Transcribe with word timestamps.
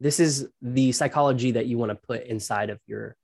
this 0.00 0.18
is 0.18 0.48
the 0.62 0.92
psychology 0.92 1.52
that 1.52 1.66
you 1.66 1.78
want 1.78 1.90
to 1.90 2.06
put 2.06 2.24
inside 2.24 2.70
of 2.70 2.80
your 2.86 3.16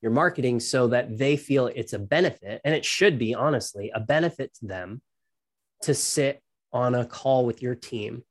your 0.00 0.10
marketing 0.10 0.58
so 0.58 0.88
that 0.88 1.16
they 1.16 1.36
feel 1.36 1.68
it's 1.68 1.92
a 1.92 1.98
benefit 1.98 2.60
and 2.64 2.74
it 2.74 2.84
should 2.84 3.18
be 3.18 3.34
honestly 3.34 3.92
a 3.94 4.00
benefit 4.00 4.52
to 4.54 4.66
them 4.66 5.00
to 5.82 5.94
sit 5.94 6.42
on 6.72 6.94
a 6.96 7.04
call 7.04 7.44
with 7.46 7.62
your 7.62 7.76
team. 7.76 8.24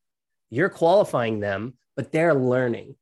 You're 0.49 0.69
qualifying 0.69 1.39
them 1.39 1.75
but 1.95 2.11
they're 2.11 2.33
learning 2.33 2.95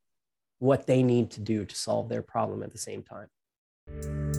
what 0.58 0.86
they 0.86 1.02
need 1.02 1.30
to 1.32 1.40
do 1.40 1.64
to 1.64 1.74
solve 1.74 2.08
their 2.08 2.22
problem 2.22 2.62
at 2.62 2.70
the 2.70 2.78
same 2.78 3.02
time 3.02 4.29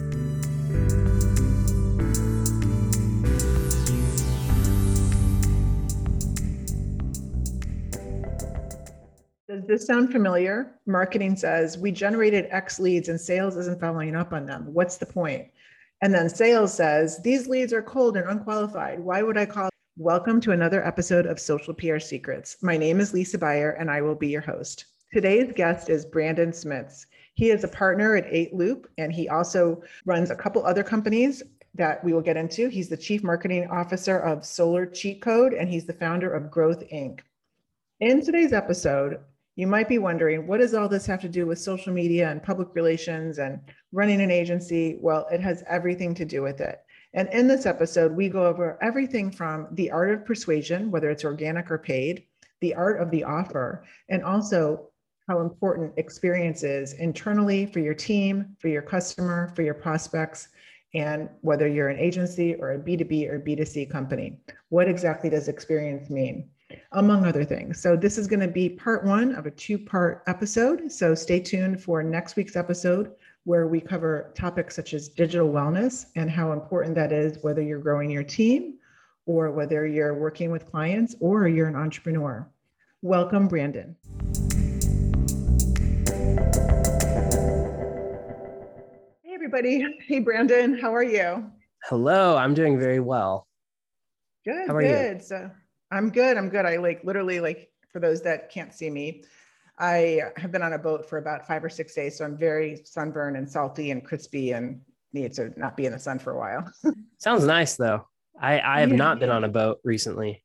Does 9.62 9.68
this 9.68 9.86
sound 9.86 10.10
familiar? 10.10 10.72
Marketing 10.86 11.36
says 11.36 11.78
we 11.78 11.92
generated 11.92 12.48
X 12.50 12.80
leads 12.80 13.08
and 13.08 13.20
sales 13.20 13.56
isn't 13.56 13.78
following 13.78 14.16
up 14.16 14.32
on 14.32 14.44
them. 14.44 14.66
What's 14.66 14.96
the 14.96 15.06
point? 15.06 15.46
And 16.00 16.12
then 16.12 16.28
sales 16.28 16.74
says 16.74 17.22
these 17.22 17.46
leads 17.46 17.72
are 17.72 17.80
cold 17.80 18.16
and 18.16 18.28
unqualified. 18.28 18.98
Why 18.98 19.22
would 19.22 19.38
I 19.38 19.46
call? 19.46 19.70
Welcome 19.96 20.40
to 20.40 20.50
another 20.50 20.84
episode 20.84 21.26
of 21.26 21.38
Social 21.38 21.72
PR 21.74 22.00
Secrets. 22.00 22.56
My 22.60 22.76
name 22.76 22.98
is 22.98 23.14
Lisa 23.14 23.38
Buyer 23.38 23.76
and 23.78 23.88
I 23.88 24.02
will 24.02 24.16
be 24.16 24.26
your 24.26 24.40
host. 24.40 24.86
Today's 25.12 25.52
guest 25.54 25.88
is 25.88 26.04
Brandon 26.04 26.50
Smits. 26.50 27.06
He 27.34 27.52
is 27.52 27.62
a 27.62 27.68
partner 27.68 28.16
at 28.16 28.32
8Loop 28.32 28.86
and 28.98 29.12
he 29.12 29.28
also 29.28 29.80
runs 30.04 30.32
a 30.32 30.36
couple 30.36 30.66
other 30.66 30.82
companies 30.82 31.40
that 31.76 32.02
we 32.02 32.12
will 32.12 32.20
get 32.20 32.36
into. 32.36 32.66
He's 32.66 32.88
the 32.88 32.96
chief 32.96 33.22
marketing 33.22 33.68
officer 33.70 34.18
of 34.18 34.44
Solar 34.44 34.86
Cheat 34.86 35.22
Code 35.22 35.54
and 35.54 35.68
he's 35.68 35.86
the 35.86 35.92
founder 35.92 36.32
of 36.32 36.50
Growth 36.50 36.82
Inc. 36.92 37.20
In 38.00 38.24
today's 38.24 38.52
episode, 38.52 39.20
you 39.56 39.66
might 39.66 39.88
be 39.88 39.98
wondering, 39.98 40.46
what 40.46 40.60
does 40.60 40.74
all 40.74 40.88
this 40.88 41.06
have 41.06 41.20
to 41.20 41.28
do 41.28 41.46
with 41.46 41.58
social 41.58 41.92
media 41.92 42.30
and 42.30 42.42
public 42.42 42.68
relations 42.74 43.38
and 43.38 43.60
running 43.92 44.20
an 44.20 44.30
agency? 44.30 44.98
Well, 45.00 45.26
it 45.30 45.40
has 45.40 45.62
everything 45.68 46.14
to 46.14 46.24
do 46.24 46.42
with 46.42 46.60
it. 46.60 46.80
And 47.14 47.28
in 47.28 47.46
this 47.46 47.66
episode, 47.66 48.12
we 48.12 48.30
go 48.30 48.46
over 48.46 48.78
everything 48.82 49.30
from 49.30 49.68
the 49.72 49.90
art 49.90 50.10
of 50.10 50.24
persuasion, 50.24 50.90
whether 50.90 51.10
it's 51.10 51.24
organic 51.24 51.70
or 51.70 51.78
paid, 51.78 52.24
the 52.60 52.74
art 52.74 53.00
of 53.00 53.10
the 53.10 53.24
offer, 53.24 53.84
and 54.08 54.22
also 54.22 54.88
how 55.28 55.40
important 55.40 55.92
experience 55.98 56.62
is 56.62 56.94
internally 56.94 57.66
for 57.66 57.80
your 57.80 57.94
team, 57.94 58.56
for 58.58 58.68
your 58.68 58.82
customer, 58.82 59.52
for 59.54 59.62
your 59.62 59.74
prospects, 59.74 60.48
and 60.94 61.28
whether 61.42 61.68
you're 61.68 61.88
an 61.88 61.98
agency 61.98 62.54
or 62.54 62.72
a 62.72 62.78
B2B 62.78 63.28
or 63.30 63.38
B2C 63.38 63.90
company. 63.90 64.38
What 64.70 64.88
exactly 64.88 65.28
does 65.30 65.48
experience 65.48 66.10
mean? 66.10 66.48
Among 66.92 67.24
other 67.24 67.44
things. 67.44 67.80
So 67.80 67.96
this 67.96 68.18
is 68.18 68.26
going 68.26 68.40
to 68.40 68.48
be 68.48 68.68
part 68.68 69.04
one 69.04 69.34
of 69.34 69.46
a 69.46 69.50
two-part 69.50 70.22
episode. 70.26 70.90
So 70.90 71.14
stay 71.14 71.40
tuned 71.40 71.82
for 71.82 72.02
next 72.02 72.36
week's 72.36 72.56
episode 72.56 73.12
where 73.44 73.66
we 73.66 73.80
cover 73.80 74.32
topics 74.36 74.76
such 74.76 74.94
as 74.94 75.08
digital 75.08 75.48
wellness 75.48 76.06
and 76.14 76.30
how 76.30 76.52
important 76.52 76.94
that 76.94 77.10
is, 77.10 77.38
whether 77.42 77.60
you're 77.60 77.80
growing 77.80 78.10
your 78.10 78.22
team 78.22 78.78
or 79.26 79.50
whether 79.50 79.86
you're 79.86 80.14
working 80.14 80.50
with 80.50 80.70
clients 80.70 81.16
or 81.20 81.48
you're 81.48 81.68
an 81.68 81.76
entrepreneur. 81.76 82.48
Welcome, 83.02 83.48
Brandon. 83.48 83.96
Hey, 89.22 89.34
everybody. 89.34 89.84
Hey, 90.06 90.20
Brandon. 90.20 90.78
How 90.78 90.94
are 90.94 91.02
you? 91.02 91.50
Hello. 91.84 92.36
I'm 92.36 92.54
doing 92.54 92.78
very 92.78 93.00
well. 93.00 93.48
Good. 94.44 94.68
How 94.68 94.76
are 94.76 94.82
good. 94.82 95.16
you? 95.16 95.22
So 95.22 95.50
I'm 95.92 96.08
good. 96.08 96.38
I'm 96.38 96.48
good. 96.48 96.64
I 96.64 96.76
like 96.76 97.04
literally 97.04 97.38
like 97.38 97.70
for 97.92 98.00
those 98.00 98.22
that 98.22 98.50
can't 98.50 98.72
see 98.72 98.88
me, 98.88 99.24
I 99.78 100.22
have 100.36 100.50
been 100.50 100.62
on 100.62 100.72
a 100.72 100.78
boat 100.78 101.08
for 101.08 101.18
about 101.18 101.46
five 101.46 101.62
or 101.62 101.68
six 101.68 101.94
days, 101.94 102.16
so 102.16 102.24
I'm 102.24 102.36
very 102.36 102.80
sunburned 102.84 103.36
and 103.36 103.48
salty 103.48 103.90
and 103.90 104.04
crispy 104.04 104.52
and 104.52 104.80
need 105.12 105.34
to 105.34 105.52
not 105.58 105.76
be 105.76 105.84
in 105.84 105.92
the 105.92 105.98
sun 105.98 106.18
for 106.18 106.32
a 106.32 106.38
while. 106.38 106.66
Sounds 107.18 107.44
nice 107.44 107.76
though. 107.76 108.06
I 108.40 108.60
I 108.60 108.80
have 108.80 108.90
yeah, 108.90 108.96
not 108.96 109.20
been 109.20 109.30
on 109.30 109.44
a 109.44 109.48
boat 109.48 109.80
recently. 109.84 110.42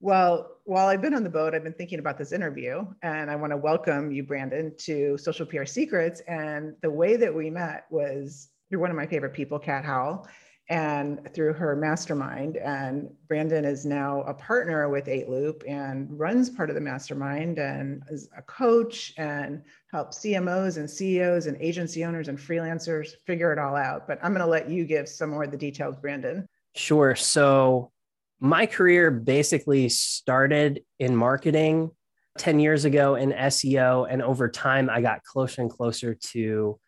Well, 0.00 0.50
while 0.64 0.88
I've 0.88 1.02
been 1.02 1.14
on 1.14 1.24
the 1.24 1.30
boat, 1.30 1.54
I've 1.54 1.64
been 1.64 1.72
thinking 1.72 1.98
about 1.98 2.16
this 2.16 2.32
interview, 2.32 2.86
and 3.02 3.30
I 3.30 3.36
want 3.36 3.52
to 3.52 3.56
welcome 3.56 4.10
you, 4.10 4.22
Brandon, 4.22 4.74
to 4.78 5.16
Social 5.18 5.46
PR 5.46 5.64
Secrets. 5.64 6.20
And 6.20 6.74
the 6.82 6.90
way 6.90 7.16
that 7.16 7.34
we 7.34 7.50
met 7.50 7.84
was 7.90 8.48
through 8.68 8.80
one 8.80 8.90
of 8.90 8.96
my 8.96 9.06
favorite 9.06 9.32
people, 9.32 9.58
Kat 9.58 9.84
Howell 9.84 10.26
and 10.68 11.32
through 11.32 11.52
her 11.52 11.76
mastermind. 11.76 12.56
And 12.56 13.08
Brandon 13.28 13.64
is 13.64 13.86
now 13.86 14.22
a 14.22 14.34
partner 14.34 14.88
with 14.88 15.06
8Loop 15.06 15.62
and 15.68 16.08
runs 16.18 16.50
part 16.50 16.70
of 16.70 16.74
the 16.74 16.80
mastermind 16.80 17.58
and 17.58 18.02
is 18.10 18.28
a 18.36 18.42
coach 18.42 19.12
and 19.16 19.62
helps 19.92 20.18
CMOs 20.18 20.76
and 20.76 20.90
CEOs 20.90 21.46
and 21.46 21.56
agency 21.60 22.04
owners 22.04 22.28
and 22.28 22.36
freelancers 22.36 23.10
figure 23.26 23.52
it 23.52 23.58
all 23.58 23.76
out. 23.76 24.08
But 24.08 24.18
I'm 24.22 24.32
going 24.32 24.44
to 24.44 24.50
let 24.50 24.68
you 24.68 24.84
give 24.84 25.08
some 25.08 25.30
more 25.30 25.44
of 25.44 25.52
the 25.52 25.56
details, 25.56 25.96
Brandon. 25.96 26.48
Sure. 26.74 27.14
So 27.14 27.92
my 28.40 28.66
career 28.66 29.10
basically 29.10 29.88
started 29.88 30.82
in 30.98 31.14
marketing 31.14 31.90
10 32.38 32.58
years 32.58 32.84
ago 32.84 33.14
in 33.14 33.30
SEO. 33.32 34.06
And 34.10 34.20
over 34.20 34.48
time, 34.48 34.90
I 34.90 35.00
got 35.00 35.22
closer 35.22 35.62
and 35.62 35.70
closer 35.70 36.14
to 36.14 36.78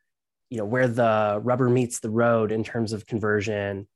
you 0.51 0.59
know 0.59 0.65
where 0.65 0.89
the 0.89 1.41
rubber 1.43 1.69
meets 1.69 2.01
the 2.01 2.11
road 2.11 2.53
in 2.53 2.65
terms 2.65 2.93
of 2.93 3.07
conversion 3.07 3.87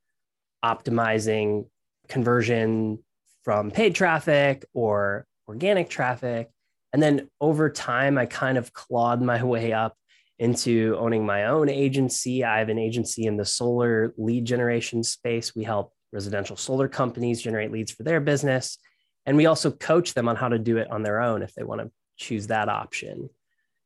optimizing 0.65 1.67
conversion 2.09 2.99
from 3.43 3.71
paid 3.71 3.95
traffic 3.95 4.65
or 4.75 5.27
organic 5.49 5.91
traffic. 5.91 6.51
And 6.93 7.03
then 7.03 7.29
over 7.41 7.71
time 7.71 8.19
i 8.19 8.27
kind 8.27 8.59
of 8.59 8.73
clawed 8.73 9.23
my 9.23 9.43
way 9.55 9.73
up 9.73 9.97
into 10.39 10.97
owning 10.99 11.25
my 11.25 11.47
own 11.47 11.69
agency. 11.69 12.45
I 12.45 12.59
have 12.59 12.69
an 12.69 12.79
agency 12.79 13.27
in 13.27 13.37
the 13.37 13.45
solar 13.45 14.13
lead 14.17 14.45
generation 14.45 15.03
space. 15.03 15.55
We 15.55 15.65
help 15.65 15.93
residential 16.13 16.57
solar 16.57 16.89
companies 16.89 17.41
generate 17.41 17.73
leads 17.73 17.93
for 17.93 18.03
their 18.03 18.21
business. 18.21 18.79
And 19.25 19.37
we 19.37 19.47
also 19.47 19.71
coach 19.71 20.15
them 20.15 20.29
on 20.29 20.37
how 20.37 20.49
to 20.49 20.59
do 20.59 20.79
it 20.79 20.91
on 20.91 21.03
their 21.03 21.21
own 21.21 21.43
if 21.43 21.55
they 21.55 21.63
want 21.63 21.81
to 21.81 21.91
choose 22.17 22.49
that 22.49 22.69
option 22.69 23.31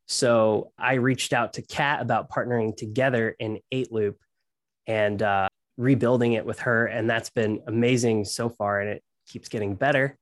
so 0.07 0.73
I 0.79 0.95
reached 0.95 1.33
out 1.33 1.55
to 1.55 1.63
Kat 1.63 2.01
about 2.01 2.31
partnering 2.31 2.77
together 2.77 3.35
in 3.39 3.59
8Loop 3.73 4.15
and 4.87 5.21
uh, 5.21 5.49
rebuilding 5.77 6.35
it 6.35 6.47
with 6.47 6.61
her. 6.61 6.87
And 6.87 7.11
that's 7.11 7.31
been 7.31 7.61
amazing 7.67 8.25
so 8.25 8.49
far. 8.49 8.81
And 8.81 8.91
it 8.91 9.03
keeps 9.29 9.49
getting 9.49 9.75
better 9.75 10.17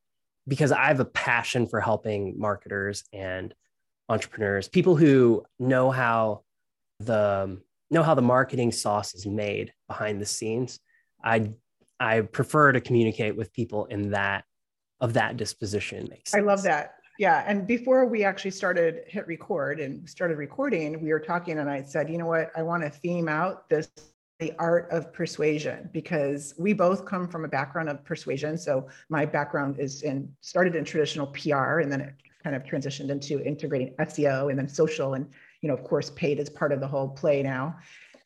because 0.48 0.72
I 0.72 0.86
have 0.86 1.00
a 1.00 1.04
passion 1.04 1.66
for 1.66 1.80
helping 1.80 2.38
marketers 2.38 3.04
and 3.12 3.54
entrepreneurs, 4.08 4.68
people 4.68 4.96
who 4.96 5.44
know 5.58 5.90
how 5.90 6.42
the 7.00 7.60
know 7.90 8.02
how 8.02 8.14
the 8.14 8.22
marketing 8.22 8.72
sauce 8.72 9.14
is 9.14 9.26
made 9.26 9.72
behind 9.88 10.20
the 10.20 10.26
scenes. 10.26 10.80
I 11.22 11.52
I 12.00 12.22
prefer 12.22 12.72
to 12.72 12.80
communicate 12.80 13.36
with 13.36 13.52
people 13.52 13.86
in 13.86 14.10
that 14.10 14.44
of 15.00 15.14
that 15.14 15.36
disposition. 15.36 16.08
Makes 16.10 16.34
I 16.34 16.40
love 16.40 16.62
that. 16.62 16.94
Yeah. 17.18 17.44
And 17.46 17.66
before 17.66 18.06
we 18.06 18.24
actually 18.24 18.50
started 18.50 19.04
hit 19.06 19.26
record 19.26 19.78
and 19.78 20.08
started 20.08 20.36
recording, 20.36 21.00
we 21.00 21.10
were 21.12 21.20
talking 21.20 21.58
and 21.58 21.70
I 21.70 21.82
said, 21.82 22.10
you 22.10 22.18
know 22.18 22.26
what, 22.26 22.50
I 22.56 22.62
want 22.62 22.82
to 22.82 22.90
theme 22.90 23.28
out 23.28 23.68
this 23.68 23.88
the 24.40 24.52
art 24.58 24.88
of 24.90 25.12
persuasion 25.12 25.88
because 25.92 26.54
we 26.58 26.72
both 26.72 27.06
come 27.06 27.28
from 27.28 27.44
a 27.44 27.48
background 27.48 27.88
of 27.88 28.04
persuasion. 28.04 28.58
So 28.58 28.88
my 29.08 29.24
background 29.24 29.78
is 29.78 30.02
in 30.02 30.28
started 30.40 30.74
in 30.74 30.84
traditional 30.84 31.28
PR 31.28 31.78
and 31.78 31.90
then 31.90 32.00
it 32.00 32.14
kind 32.42 32.56
of 32.56 32.64
transitioned 32.64 33.10
into 33.10 33.40
integrating 33.44 33.94
SEO 34.00 34.50
and 34.50 34.58
then 34.58 34.68
social 34.68 35.14
and 35.14 35.30
you 35.60 35.68
know 35.68 35.74
of 35.74 35.84
course 35.84 36.10
paid 36.10 36.40
as 36.40 36.50
part 36.50 36.72
of 36.72 36.80
the 36.80 36.86
whole 36.86 37.08
play 37.08 37.42
now. 37.42 37.76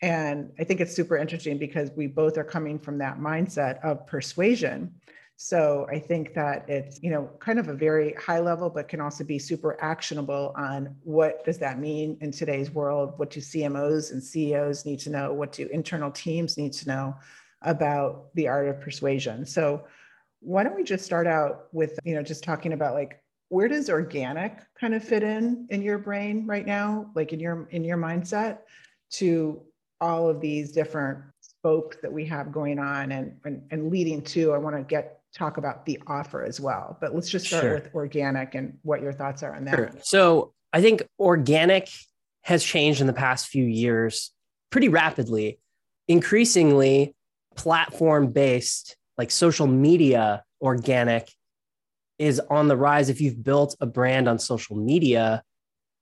And 0.00 0.50
I 0.58 0.64
think 0.64 0.80
it's 0.80 0.94
super 0.94 1.16
interesting 1.16 1.58
because 1.58 1.90
we 1.96 2.06
both 2.06 2.38
are 2.38 2.44
coming 2.44 2.78
from 2.78 2.98
that 2.98 3.18
mindset 3.18 3.78
of 3.84 4.06
persuasion. 4.06 4.94
So 5.40 5.86
I 5.88 6.00
think 6.00 6.34
that 6.34 6.68
it's, 6.68 7.00
you 7.00 7.10
know, 7.10 7.30
kind 7.38 7.60
of 7.60 7.68
a 7.68 7.72
very 7.72 8.12
high 8.14 8.40
level, 8.40 8.68
but 8.68 8.88
can 8.88 9.00
also 9.00 9.22
be 9.22 9.38
super 9.38 9.80
actionable 9.80 10.52
on 10.56 10.96
what 11.04 11.44
does 11.44 11.58
that 11.58 11.78
mean 11.78 12.18
in 12.20 12.32
today's 12.32 12.72
world? 12.72 13.12
What 13.18 13.30
do 13.30 13.38
CMOs 13.38 14.10
and 14.10 14.20
CEOs 14.20 14.84
need 14.84 14.98
to 14.98 15.10
know? 15.10 15.32
What 15.32 15.52
do 15.52 15.68
internal 15.68 16.10
teams 16.10 16.58
need 16.58 16.72
to 16.72 16.88
know 16.88 17.14
about 17.62 18.34
the 18.34 18.48
art 18.48 18.66
of 18.66 18.80
persuasion? 18.80 19.46
So 19.46 19.84
why 20.40 20.64
don't 20.64 20.74
we 20.74 20.82
just 20.82 21.04
start 21.04 21.28
out 21.28 21.68
with, 21.70 22.00
you 22.02 22.16
know, 22.16 22.22
just 22.22 22.42
talking 22.42 22.72
about 22.72 22.94
like 22.94 23.22
where 23.48 23.68
does 23.68 23.88
organic 23.88 24.58
kind 24.74 24.92
of 24.92 25.04
fit 25.04 25.22
in 25.22 25.68
in 25.70 25.82
your 25.82 25.98
brain 25.98 26.48
right 26.48 26.66
now, 26.66 27.12
like 27.14 27.32
in 27.32 27.38
your 27.38 27.68
in 27.70 27.84
your 27.84 27.96
mindset 27.96 28.58
to 29.10 29.62
all 30.00 30.28
of 30.28 30.40
these 30.40 30.72
different 30.72 31.20
spokes 31.40 31.96
that 32.02 32.12
we 32.12 32.24
have 32.24 32.50
going 32.50 32.80
on 32.80 33.12
and, 33.12 33.36
and, 33.44 33.62
and 33.70 33.90
leading 33.90 34.22
to, 34.22 34.52
I 34.52 34.58
want 34.58 34.76
to 34.76 34.82
get 34.82 35.17
talk 35.34 35.56
about 35.56 35.86
the 35.86 36.00
offer 36.06 36.44
as 36.44 36.60
well. 36.60 36.96
But 37.00 37.14
let's 37.14 37.28
just 37.28 37.46
start 37.46 37.62
sure. 37.62 37.74
with 37.74 37.94
organic 37.94 38.54
and 38.54 38.78
what 38.82 39.02
your 39.02 39.12
thoughts 39.12 39.42
are 39.42 39.54
on 39.54 39.64
that. 39.66 39.74
Sure. 39.74 39.90
So 40.02 40.52
I 40.72 40.80
think 40.80 41.02
organic 41.18 41.88
has 42.42 42.64
changed 42.64 43.00
in 43.00 43.06
the 43.06 43.12
past 43.12 43.48
few 43.48 43.64
years 43.64 44.32
pretty 44.70 44.88
rapidly. 44.88 45.58
Increasingly, 46.08 47.14
platform 47.56 48.32
based, 48.32 48.96
like 49.18 49.30
social 49.30 49.66
media 49.66 50.44
organic, 50.62 51.30
is 52.18 52.40
on 52.50 52.68
the 52.68 52.76
rise. 52.76 53.10
If 53.10 53.20
you've 53.20 53.42
built 53.42 53.76
a 53.80 53.86
brand 53.86 54.28
on 54.28 54.38
social 54.38 54.76
media, 54.76 55.42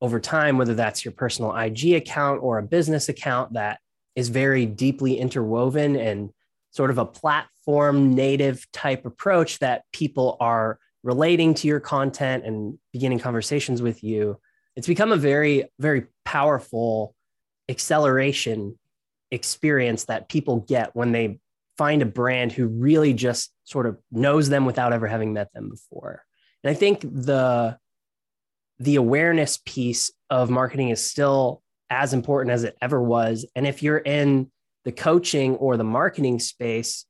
over 0.00 0.20
time, 0.20 0.58
whether 0.58 0.74
that's 0.74 1.04
your 1.04 1.12
personal 1.12 1.56
IG 1.56 1.94
account 1.94 2.42
or 2.42 2.58
a 2.58 2.62
business 2.62 3.08
account 3.08 3.54
that 3.54 3.80
is 4.14 4.28
very 4.28 4.66
deeply 4.66 5.18
interwoven 5.18 5.96
and 5.96 6.30
sort 6.70 6.90
of 6.90 6.98
a 6.98 7.04
platform 7.04 7.50
native 7.66 8.70
type 8.72 9.06
approach 9.06 9.58
that 9.58 9.82
people 9.92 10.36
are 10.40 10.78
relating 11.02 11.54
to 11.54 11.68
your 11.68 11.80
content 11.80 12.44
and 12.44 12.78
beginning 12.92 13.18
conversations 13.18 13.82
with 13.82 14.02
you. 14.02 14.38
It's 14.76 14.86
become 14.86 15.12
a 15.12 15.16
very, 15.16 15.64
very 15.78 16.06
powerful 16.24 17.14
acceleration 17.68 18.78
experience 19.30 20.04
that 20.04 20.28
people 20.28 20.60
get 20.60 20.94
when 20.94 21.12
they 21.12 21.38
find 21.76 22.02
a 22.02 22.06
brand 22.06 22.52
who 22.52 22.66
really 22.68 23.12
just 23.12 23.52
sort 23.64 23.86
of 23.86 23.98
knows 24.10 24.48
them 24.48 24.64
without 24.64 24.92
ever 24.92 25.06
having 25.06 25.32
met 25.32 25.52
them 25.52 25.68
before. 25.68 26.24
And 26.62 26.70
I 26.70 26.74
think 26.74 27.00
the 27.00 27.78
the 28.78 28.96
awareness 28.96 29.58
piece 29.64 30.10
of 30.28 30.50
marketing 30.50 30.90
is 30.90 31.08
still 31.08 31.62
as 31.88 32.12
important 32.12 32.52
as 32.52 32.64
it 32.64 32.76
ever 32.82 33.00
was. 33.00 33.46
And 33.54 33.66
if 33.66 33.82
you're 33.82 33.98
in 33.98 34.50
the 34.84 34.92
coaching 34.92 35.56
or 35.56 35.76
the 35.76 35.84
marketing 35.84 36.38
space 36.40 37.06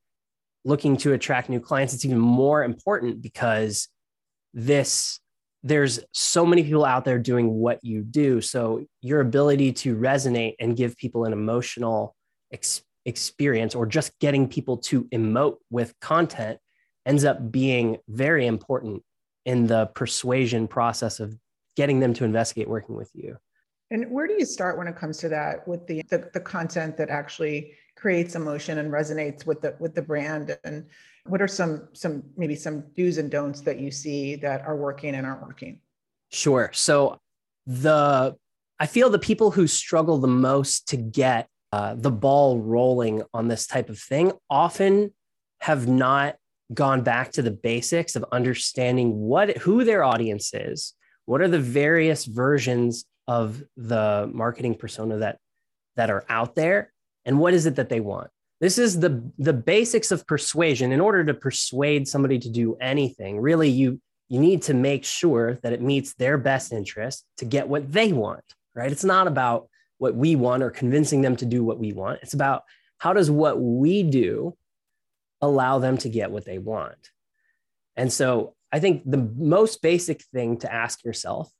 looking 0.66 0.96
to 0.96 1.12
attract 1.12 1.48
new 1.48 1.60
clients, 1.60 1.94
it's 1.94 2.04
even 2.04 2.18
more 2.18 2.64
important 2.64 3.22
because 3.22 3.88
this 4.52 5.20
there's 5.62 6.00
so 6.12 6.46
many 6.46 6.62
people 6.62 6.84
out 6.84 7.04
there 7.04 7.18
doing 7.18 7.52
what 7.52 7.82
you 7.82 8.02
do. 8.02 8.40
So 8.40 8.84
your 9.00 9.20
ability 9.20 9.72
to 9.72 9.96
resonate 9.96 10.54
and 10.60 10.76
give 10.76 10.96
people 10.96 11.24
an 11.24 11.32
emotional 11.32 12.14
ex- 12.52 12.82
experience 13.04 13.74
or 13.74 13.84
just 13.84 14.16
getting 14.20 14.46
people 14.46 14.76
to 14.78 15.04
emote 15.04 15.56
with 15.70 15.98
content 16.00 16.58
ends 17.04 17.24
up 17.24 17.50
being 17.50 17.96
very 18.08 18.46
important 18.46 19.02
in 19.44 19.66
the 19.66 19.86
persuasion 19.86 20.68
process 20.68 21.18
of 21.18 21.36
getting 21.74 21.98
them 21.98 22.14
to 22.14 22.24
investigate 22.24 22.68
working 22.68 22.94
with 22.94 23.10
you. 23.14 23.36
And 23.90 24.10
where 24.10 24.26
do 24.26 24.34
you 24.34 24.44
start 24.44 24.78
when 24.78 24.86
it 24.86 24.96
comes 24.96 25.18
to 25.18 25.28
that 25.30 25.66
with 25.66 25.86
the, 25.86 26.02
the, 26.10 26.28
the 26.32 26.40
content 26.40 26.96
that 26.96 27.08
actually 27.08 27.72
creates 27.96 28.34
emotion 28.34 28.78
and 28.78 28.92
resonates 28.92 29.46
with 29.46 29.60
the 29.62 29.74
with 29.80 29.94
the 29.94 30.02
brand 30.02 30.56
and 30.64 30.86
what 31.24 31.42
are 31.42 31.48
some 31.48 31.88
some 31.92 32.22
maybe 32.36 32.54
some 32.54 32.84
do's 32.94 33.18
and 33.18 33.30
don'ts 33.30 33.62
that 33.62 33.80
you 33.80 33.90
see 33.90 34.36
that 34.36 34.60
are 34.66 34.76
working 34.76 35.14
and 35.14 35.26
aren't 35.26 35.42
working? 35.42 35.80
Sure. 36.30 36.70
So 36.72 37.18
the 37.66 38.36
I 38.78 38.86
feel 38.86 39.10
the 39.10 39.18
people 39.18 39.50
who 39.50 39.66
struggle 39.66 40.18
the 40.18 40.28
most 40.28 40.88
to 40.88 40.96
get 40.96 41.48
uh, 41.72 41.94
the 41.96 42.10
ball 42.10 42.60
rolling 42.60 43.22
on 43.34 43.48
this 43.48 43.66
type 43.66 43.88
of 43.88 43.98
thing 43.98 44.32
often 44.48 45.12
have 45.60 45.88
not 45.88 46.36
gone 46.72 47.02
back 47.02 47.32
to 47.32 47.42
the 47.42 47.50
basics 47.50 48.16
of 48.16 48.24
understanding 48.32 49.16
what 49.16 49.56
who 49.58 49.84
their 49.84 50.02
audience 50.02 50.52
is 50.52 50.94
what 51.26 51.40
are 51.40 51.48
the 51.48 51.60
various 51.60 52.24
versions 52.24 53.04
of 53.28 53.62
the 53.76 54.28
marketing 54.32 54.74
persona 54.74 55.18
that 55.18 55.38
that 55.94 56.10
are 56.10 56.24
out 56.28 56.54
there 56.54 56.92
and 57.26 57.38
what 57.38 57.52
is 57.52 57.66
it 57.66 57.76
that 57.76 57.90
they 57.90 58.00
want? 58.00 58.30
This 58.60 58.78
is 58.78 59.00
the 59.00 59.30
the 59.36 59.52
basics 59.52 60.10
of 60.10 60.26
persuasion. 60.26 60.92
In 60.92 61.00
order 61.00 61.22
to 61.24 61.34
persuade 61.34 62.08
somebody 62.08 62.38
to 62.38 62.48
do 62.48 62.76
anything 62.80 63.38
really 63.38 63.68
you 63.68 64.00
you 64.28 64.40
need 64.40 64.62
to 64.62 64.74
make 64.74 65.04
sure 65.04 65.58
that 65.62 65.74
it 65.74 65.82
meets 65.82 66.14
their 66.14 66.38
best 66.38 66.72
interest 66.72 67.24
to 67.36 67.44
get 67.44 67.68
what 67.68 67.92
they 67.92 68.12
want 68.12 68.42
right? 68.76 68.92
It's 68.92 69.04
not 69.04 69.26
about 69.26 69.68
what 69.98 70.14
we 70.14 70.36
want 70.36 70.62
or 70.62 70.70
convincing 70.70 71.22
them 71.22 71.34
to 71.36 71.46
do 71.46 71.64
what 71.64 71.78
we 71.78 71.92
want. 71.92 72.20
It's 72.22 72.34
about 72.34 72.62
how 72.98 73.14
does 73.14 73.30
what 73.30 73.58
we 73.60 74.04
do 74.04 74.56
allow 75.40 75.78
them 75.78 75.96
to 75.98 76.08
get 76.08 76.30
what 76.30 76.44
they 76.44 76.58
want. 76.58 77.10
And 77.96 78.12
so 78.12 78.54
I 78.70 78.78
think 78.78 79.02
the 79.06 79.30
most 79.36 79.80
basic 79.80 80.22
thing 80.22 80.58
to 80.58 80.72
ask 80.72 81.02
yourself 81.02 81.50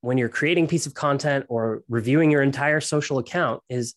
when 0.00 0.18
you're 0.18 0.30
creating 0.30 0.64
a 0.64 0.68
piece 0.68 0.86
of 0.86 0.94
content 0.94 1.44
or 1.48 1.82
reviewing 1.88 2.30
your 2.30 2.42
entire 2.42 2.80
social 2.80 3.18
account 3.18 3.62
is 3.68 3.94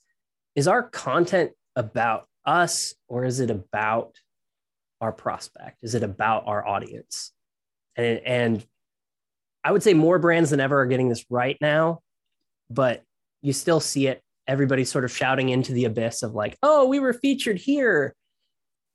is 0.56 0.68
our 0.68 0.84
content 0.84 1.52
about 1.76 2.28
us 2.46 2.94
or 3.08 3.26
is 3.26 3.40
it 3.40 3.52
about 3.52 4.16
our 5.02 5.12
prospect? 5.12 5.78
Is 5.84 5.96
it 5.96 6.04
about 6.04 6.44
our 6.48 6.66
audience? 6.66 7.32
And, 7.96 8.20
and 8.26 8.66
I 9.64 9.72
would 9.72 9.84
say 9.84 9.94
more 9.94 10.20
brands 10.20 10.50
than 10.50 10.60
ever 10.60 10.82
are 10.82 10.86
getting 10.86 11.10
this 11.10 11.26
right 11.30 11.58
now, 11.60 12.00
but 12.70 13.04
you 13.42 13.54
still 13.54 13.80
see 13.80 14.08
it. 14.08 14.22
Everybody's 14.48 14.92
sort 14.92 15.06
of 15.06 15.12
shouting 15.12 15.50
into 15.50 15.74
the 15.74 15.86
abyss 15.86 16.24
of 16.24 16.34
like, 16.34 16.58
oh, 16.62 16.88
we 16.88 17.00
were 17.00 17.14
featured 17.14 17.58
here 17.58 18.16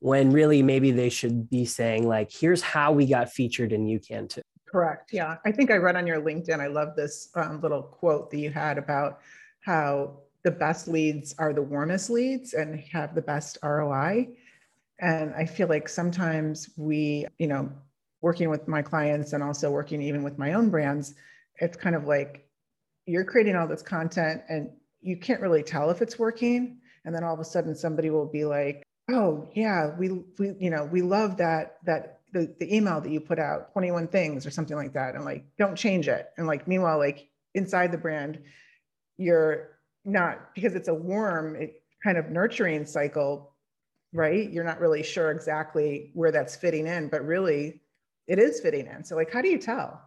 when 0.00 0.30
really 0.30 0.62
maybe 0.62 0.90
they 0.90 1.10
should 1.10 1.48
be 1.48 1.64
saying 1.64 2.08
like 2.08 2.32
here's 2.32 2.62
how 2.62 2.90
we 2.90 3.06
got 3.06 3.30
featured 3.30 3.72
and 3.72 3.88
you 3.88 4.00
can 4.00 4.26
too 4.26 4.40
correct 4.66 5.12
yeah 5.12 5.36
i 5.44 5.52
think 5.52 5.70
i 5.70 5.76
read 5.76 5.94
on 5.94 6.06
your 6.06 6.20
linkedin 6.20 6.58
i 6.58 6.66
love 6.66 6.96
this 6.96 7.28
um, 7.36 7.60
little 7.60 7.82
quote 7.82 8.30
that 8.30 8.38
you 8.38 8.50
had 8.50 8.78
about 8.78 9.18
how 9.60 10.18
the 10.42 10.50
best 10.50 10.88
leads 10.88 11.34
are 11.38 11.52
the 11.52 11.62
warmest 11.62 12.10
leads 12.10 12.54
and 12.54 12.80
have 12.80 13.14
the 13.14 13.22
best 13.22 13.58
roi 13.62 14.28
and 15.00 15.34
i 15.34 15.44
feel 15.44 15.68
like 15.68 15.88
sometimes 15.88 16.70
we 16.76 17.26
you 17.38 17.46
know 17.46 17.70
working 18.22 18.50
with 18.50 18.68
my 18.68 18.82
clients 18.82 19.32
and 19.32 19.42
also 19.42 19.70
working 19.70 20.02
even 20.02 20.22
with 20.22 20.38
my 20.38 20.52
own 20.52 20.70
brands 20.70 21.14
it's 21.60 21.76
kind 21.76 21.94
of 21.94 22.06
like 22.06 22.46
you're 23.06 23.24
creating 23.24 23.56
all 23.56 23.66
this 23.66 23.82
content 23.82 24.42
and 24.48 24.70
you 25.02 25.16
can't 25.16 25.40
really 25.40 25.62
tell 25.62 25.90
if 25.90 26.02
it's 26.02 26.18
working. 26.18 26.78
And 27.04 27.14
then 27.14 27.24
all 27.24 27.34
of 27.34 27.40
a 27.40 27.44
sudden 27.44 27.74
somebody 27.74 28.10
will 28.10 28.26
be 28.26 28.44
like 28.44 28.82
oh 29.10 29.48
yeah 29.54 29.96
we, 29.98 30.10
we 30.38 30.54
you 30.60 30.70
know 30.70 30.84
we 30.84 31.02
love 31.02 31.36
that 31.38 31.78
that 31.84 32.20
the, 32.32 32.54
the 32.60 32.76
email 32.76 33.00
that 33.00 33.10
you 33.10 33.18
put 33.18 33.40
out 33.40 33.72
21 33.72 34.06
things 34.06 34.46
or 34.46 34.50
something 34.50 34.76
like 34.76 34.92
that. 34.92 35.14
And 35.14 35.24
like 35.24 35.44
don't 35.58 35.76
change 35.76 36.08
it. 36.08 36.30
And 36.36 36.46
like 36.46 36.68
meanwhile 36.68 36.98
like 36.98 37.28
inside 37.54 37.92
the 37.92 37.98
brand 37.98 38.40
you're 39.16 39.79
not 40.04 40.54
because 40.54 40.74
it's 40.74 40.88
a 40.88 40.94
warm 40.94 41.56
it 41.56 41.82
kind 42.02 42.18
of 42.18 42.30
nurturing 42.30 42.86
cycle 42.86 43.48
right? 44.12 44.50
You're 44.50 44.64
not 44.64 44.80
really 44.80 45.04
sure 45.04 45.30
exactly 45.30 46.10
where 46.14 46.32
that's 46.32 46.56
fitting 46.56 46.86
in 46.86 47.08
but 47.08 47.24
really 47.24 47.80
it 48.26 48.38
is 48.38 48.60
fitting 48.60 48.86
in. 48.86 49.04
So 49.04 49.16
like 49.16 49.32
how 49.32 49.42
do 49.42 49.48
you 49.48 49.58
tell? 49.58 50.00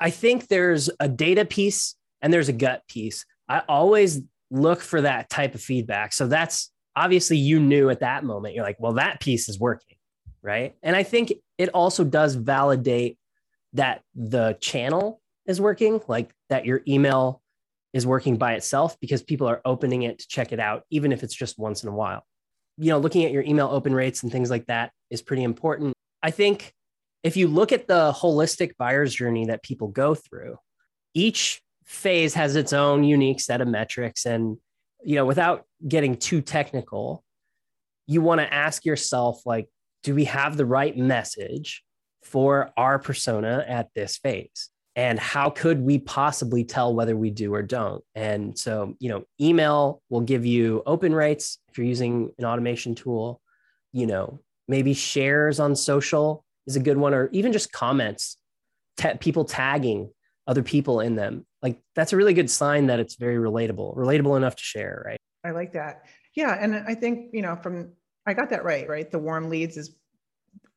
I 0.00 0.10
think 0.10 0.48
there's 0.48 0.90
a 1.00 1.08
data 1.08 1.44
piece 1.44 1.94
and 2.22 2.32
there's 2.32 2.48
a 2.48 2.52
gut 2.52 2.82
piece. 2.88 3.24
I 3.48 3.62
always 3.68 4.22
look 4.50 4.80
for 4.80 5.00
that 5.02 5.28
type 5.28 5.54
of 5.54 5.60
feedback. 5.60 6.12
So 6.12 6.26
that's 6.26 6.70
obviously 6.96 7.36
you 7.36 7.60
knew 7.60 7.90
at 7.90 8.00
that 8.00 8.24
moment, 8.24 8.54
you're 8.54 8.64
like, 8.64 8.78
well, 8.78 8.94
that 8.94 9.20
piece 9.20 9.48
is 9.48 9.58
working. 9.58 9.96
Right. 10.42 10.74
And 10.82 10.94
I 10.94 11.02
think 11.02 11.32
it 11.58 11.70
also 11.70 12.04
does 12.04 12.34
validate 12.34 13.18
that 13.72 14.02
the 14.14 14.56
channel 14.60 15.20
is 15.46 15.60
working, 15.60 16.00
like 16.06 16.30
that 16.50 16.66
your 16.66 16.82
email 16.86 17.42
is 17.94 18.06
working 18.06 18.36
by 18.36 18.52
itself 18.54 19.00
because 19.00 19.22
people 19.22 19.46
are 19.48 19.62
opening 19.64 20.02
it 20.02 20.18
to 20.18 20.28
check 20.28 20.52
it 20.52 20.60
out, 20.60 20.82
even 20.90 21.12
if 21.12 21.22
it's 21.22 21.34
just 21.34 21.58
once 21.58 21.82
in 21.82 21.88
a 21.88 21.94
while. 21.94 22.26
You 22.76 22.90
know, 22.90 22.98
looking 22.98 23.24
at 23.24 23.32
your 23.32 23.44
email 23.44 23.68
open 23.68 23.94
rates 23.94 24.22
and 24.22 24.30
things 24.30 24.50
like 24.50 24.66
that 24.66 24.92
is 25.08 25.22
pretty 25.22 25.44
important. 25.44 25.94
I 26.22 26.30
think 26.30 26.74
if 27.22 27.36
you 27.38 27.48
look 27.48 27.72
at 27.72 27.86
the 27.86 28.12
holistic 28.12 28.72
buyer's 28.76 29.14
journey 29.14 29.46
that 29.46 29.62
people 29.62 29.88
go 29.88 30.14
through, 30.14 30.58
each 31.14 31.62
phase 31.84 32.34
has 32.34 32.56
its 32.56 32.74
own 32.74 33.04
unique 33.04 33.40
set 33.40 33.62
of 33.62 33.68
metrics 33.68 34.26
and 34.26 34.58
you 35.04 35.16
know, 35.16 35.26
without 35.26 35.64
getting 35.86 36.16
too 36.16 36.40
technical, 36.40 37.22
you 38.06 38.22
want 38.22 38.40
to 38.40 38.52
ask 38.52 38.84
yourself, 38.84 39.44
like, 39.46 39.68
do 40.02 40.14
we 40.14 40.24
have 40.24 40.56
the 40.56 40.66
right 40.66 40.96
message 40.96 41.84
for 42.22 42.72
our 42.76 42.98
persona 42.98 43.64
at 43.68 43.88
this 43.94 44.16
phase? 44.16 44.70
And 44.96 45.18
how 45.18 45.50
could 45.50 45.80
we 45.80 45.98
possibly 45.98 46.64
tell 46.64 46.94
whether 46.94 47.16
we 47.16 47.30
do 47.30 47.52
or 47.52 47.62
don't? 47.62 48.02
And 48.14 48.56
so, 48.56 48.94
you 49.00 49.08
know, 49.08 49.24
email 49.40 50.02
will 50.08 50.20
give 50.20 50.46
you 50.46 50.82
open 50.86 51.14
rates 51.14 51.58
if 51.68 51.78
you're 51.78 51.86
using 51.86 52.30
an 52.38 52.44
automation 52.44 52.94
tool. 52.94 53.40
You 53.92 54.06
know, 54.06 54.40
maybe 54.68 54.94
shares 54.94 55.58
on 55.58 55.74
social 55.74 56.44
is 56.66 56.76
a 56.76 56.80
good 56.80 56.96
one, 56.96 57.12
or 57.12 57.28
even 57.32 57.52
just 57.52 57.72
comments, 57.72 58.36
t- 58.96 59.14
people 59.18 59.44
tagging 59.44 60.10
other 60.46 60.62
people 60.62 61.00
in 61.00 61.16
them 61.16 61.46
like 61.62 61.80
that's 61.94 62.12
a 62.12 62.16
really 62.16 62.34
good 62.34 62.50
sign 62.50 62.86
that 62.86 63.00
it's 63.00 63.16
very 63.16 63.36
relatable 63.36 63.96
relatable 63.96 64.36
enough 64.36 64.54
to 64.54 64.62
share 64.62 65.02
right 65.06 65.18
i 65.44 65.50
like 65.50 65.72
that 65.72 66.04
yeah 66.36 66.56
and 66.60 66.76
i 66.86 66.94
think 66.94 67.30
you 67.32 67.42
know 67.42 67.56
from 67.56 67.90
i 68.26 68.34
got 68.34 68.50
that 68.50 68.62
right 68.62 68.88
right 68.88 69.10
the 69.10 69.18
warm 69.18 69.48
leads 69.48 69.76
is 69.76 69.96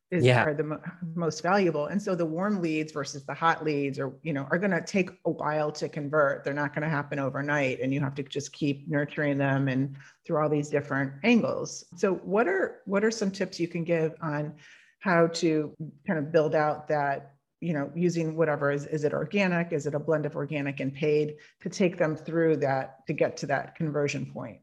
is 0.10 0.24
yeah. 0.24 0.44
are 0.44 0.54
the 0.54 0.64
mo- 0.64 0.82
most 1.16 1.42
valuable 1.42 1.88
and 1.88 2.02
so 2.02 2.16
the 2.16 2.26
warm 2.26 2.62
leads 2.62 2.92
versus 2.92 3.26
the 3.26 3.34
hot 3.34 3.64
leads 3.64 4.00
are 4.00 4.14
you 4.24 4.34
know 4.34 4.48
are 4.52 4.58
going 4.58 4.72
to 4.72 4.82
take 4.82 5.10
a 5.26 5.30
while 5.30 5.72
to 5.72 5.90
convert 5.90 6.44
they're 6.44 6.54
not 6.54 6.74
going 6.74 6.84
to 6.84 6.90
happen 6.90 7.20
overnight 7.20 7.80
and 7.82 7.94
you 7.94 8.00
have 8.00 8.16
to 8.16 8.24
just 8.24 8.54
keep 8.54 8.88
nurturing 8.88 9.38
them 9.38 9.68
and 9.68 9.96
through 10.26 10.38
all 10.38 10.50
these 10.50 10.70
different 10.70 11.12
angles 11.24 11.86
so 11.96 12.16
what 12.16 12.48
are 12.48 12.82
what 12.86 13.04
are 13.04 13.12
some 13.12 13.32
tips 13.32 13.60
you 13.60 13.68
can 13.68 13.84
give 13.84 14.14
on 14.22 14.54
how 15.00 15.28
to 15.28 15.74
kind 16.06 16.20
of 16.20 16.32
build 16.32 16.56
out 16.56 16.88
that 16.88 17.34
you 17.60 17.74
know, 17.74 17.92
using 17.96 18.36
whatever 18.36 18.72
is, 18.72 18.86
is 18.86 19.04
it 19.04 19.14
organic? 19.14 19.72
Is 19.72 19.88
it 19.88 19.96
a 19.96 20.00
blend 20.00 20.26
of 20.26 20.36
organic 20.36 20.80
and 20.80 20.94
paid 20.94 21.36
to 21.62 21.70
take 21.70 21.98
them 21.98 22.16
through 22.16 22.58
that 22.58 23.06
to 23.08 23.14
get 23.14 23.38
to 23.38 23.48
that 23.48 23.76
conversion 23.76 24.28
point? 24.28 24.60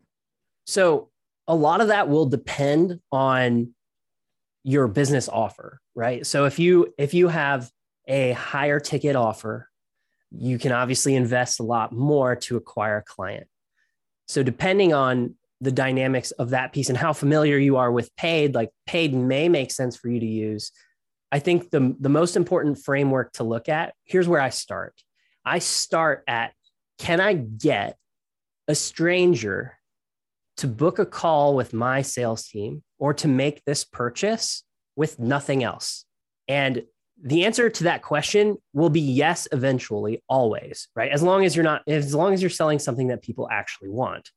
So 0.66 1.10
a 1.48 1.54
lot 1.54 1.80
of 1.80 1.88
that 1.88 2.08
will 2.08 2.26
depend 2.26 3.00
on 3.10 3.73
your 4.64 4.88
business 4.88 5.28
offer, 5.28 5.80
right? 5.94 6.26
So 6.26 6.46
if 6.46 6.58
you 6.58 6.92
if 6.98 7.14
you 7.14 7.28
have 7.28 7.70
a 8.08 8.32
higher 8.32 8.80
ticket 8.80 9.16
offer 9.16 9.68
you 10.38 10.58
can 10.58 10.72
obviously 10.72 11.14
invest 11.14 11.60
a 11.60 11.62
lot 11.62 11.92
more 11.92 12.36
to 12.36 12.56
acquire 12.56 12.98
a 12.98 13.02
client. 13.02 13.46
So, 14.26 14.42
depending 14.42 14.92
on 14.92 15.34
the 15.60 15.72
dynamics 15.72 16.30
of 16.32 16.50
that 16.50 16.72
piece 16.72 16.88
and 16.88 16.98
how 16.98 17.12
familiar 17.12 17.56
you 17.56 17.76
are 17.76 17.90
with 17.90 18.14
paid, 18.16 18.54
like 18.54 18.70
paid 18.86 19.14
may 19.14 19.48
make 19.48 19.70
sense 19.70 19.96
for 19.96 20.08
you 20.08 20.20
to 20.20 20.26
use. 20.26 20.72
I 21.30 21.38
think 21.38 21.70
the, 21.70 21.96
the 21.98 22.08
most 22.08 22.36
important 22.36 22.78
framework 22.78 23.32
to 23.34 23.44
look 23.44 23.68
at 23.68 23.94
here's 24.04 24.28
where 24.28 24.40
I 24.40 24.50
start. 24.50 24.94
I 25.44 25.58
start 25.60 26.24
at 26.26 26.52
can 26.98 27.20
I 27.20 27.34
get 27.34 27.96
a 28.68 28.74
stranger 28.74 29.76
to 30.58 30.68
book 30.68 30.98
a 30.98 31.06
call 31.06 31.54
with 31.54 31.72
my 31.72 32.02
sales 32.02 32.46
team 32.46 32.82
or 32.98 33.14
to 33.14 33.28
make 33.28 33.64
this 33.64 33.84
purchase 33.84 34.62
with 34.96 35.18
nothing 35.18 35.64
else? 35.64 36.04
And 36.48 36.84
the 37.22 37.44
answer 37.44 37.70
to 37.70 37.84
that 37.84 38.02
question 38.02 38.56
will 38.72 38.90
be 38.90 39.00
yes 39.00 39.46
eventually 39.52 40.22
always 40.28 40.88
right 40.96 41.12
as 41.12 41.22
long 41.22 41.44
as 41.44 41.54
you're 41.54 41.64
not 41.64 41.82
as 41.86 42.14
long 42.14 42.34
as 42.34 42.42
you're 42.42 42.50
selling 42.50 42.78
something 42.78 43.08
that 43.08 43.22
people 43.22 43.48
actually 43.50 43.88
want 43.88 44.30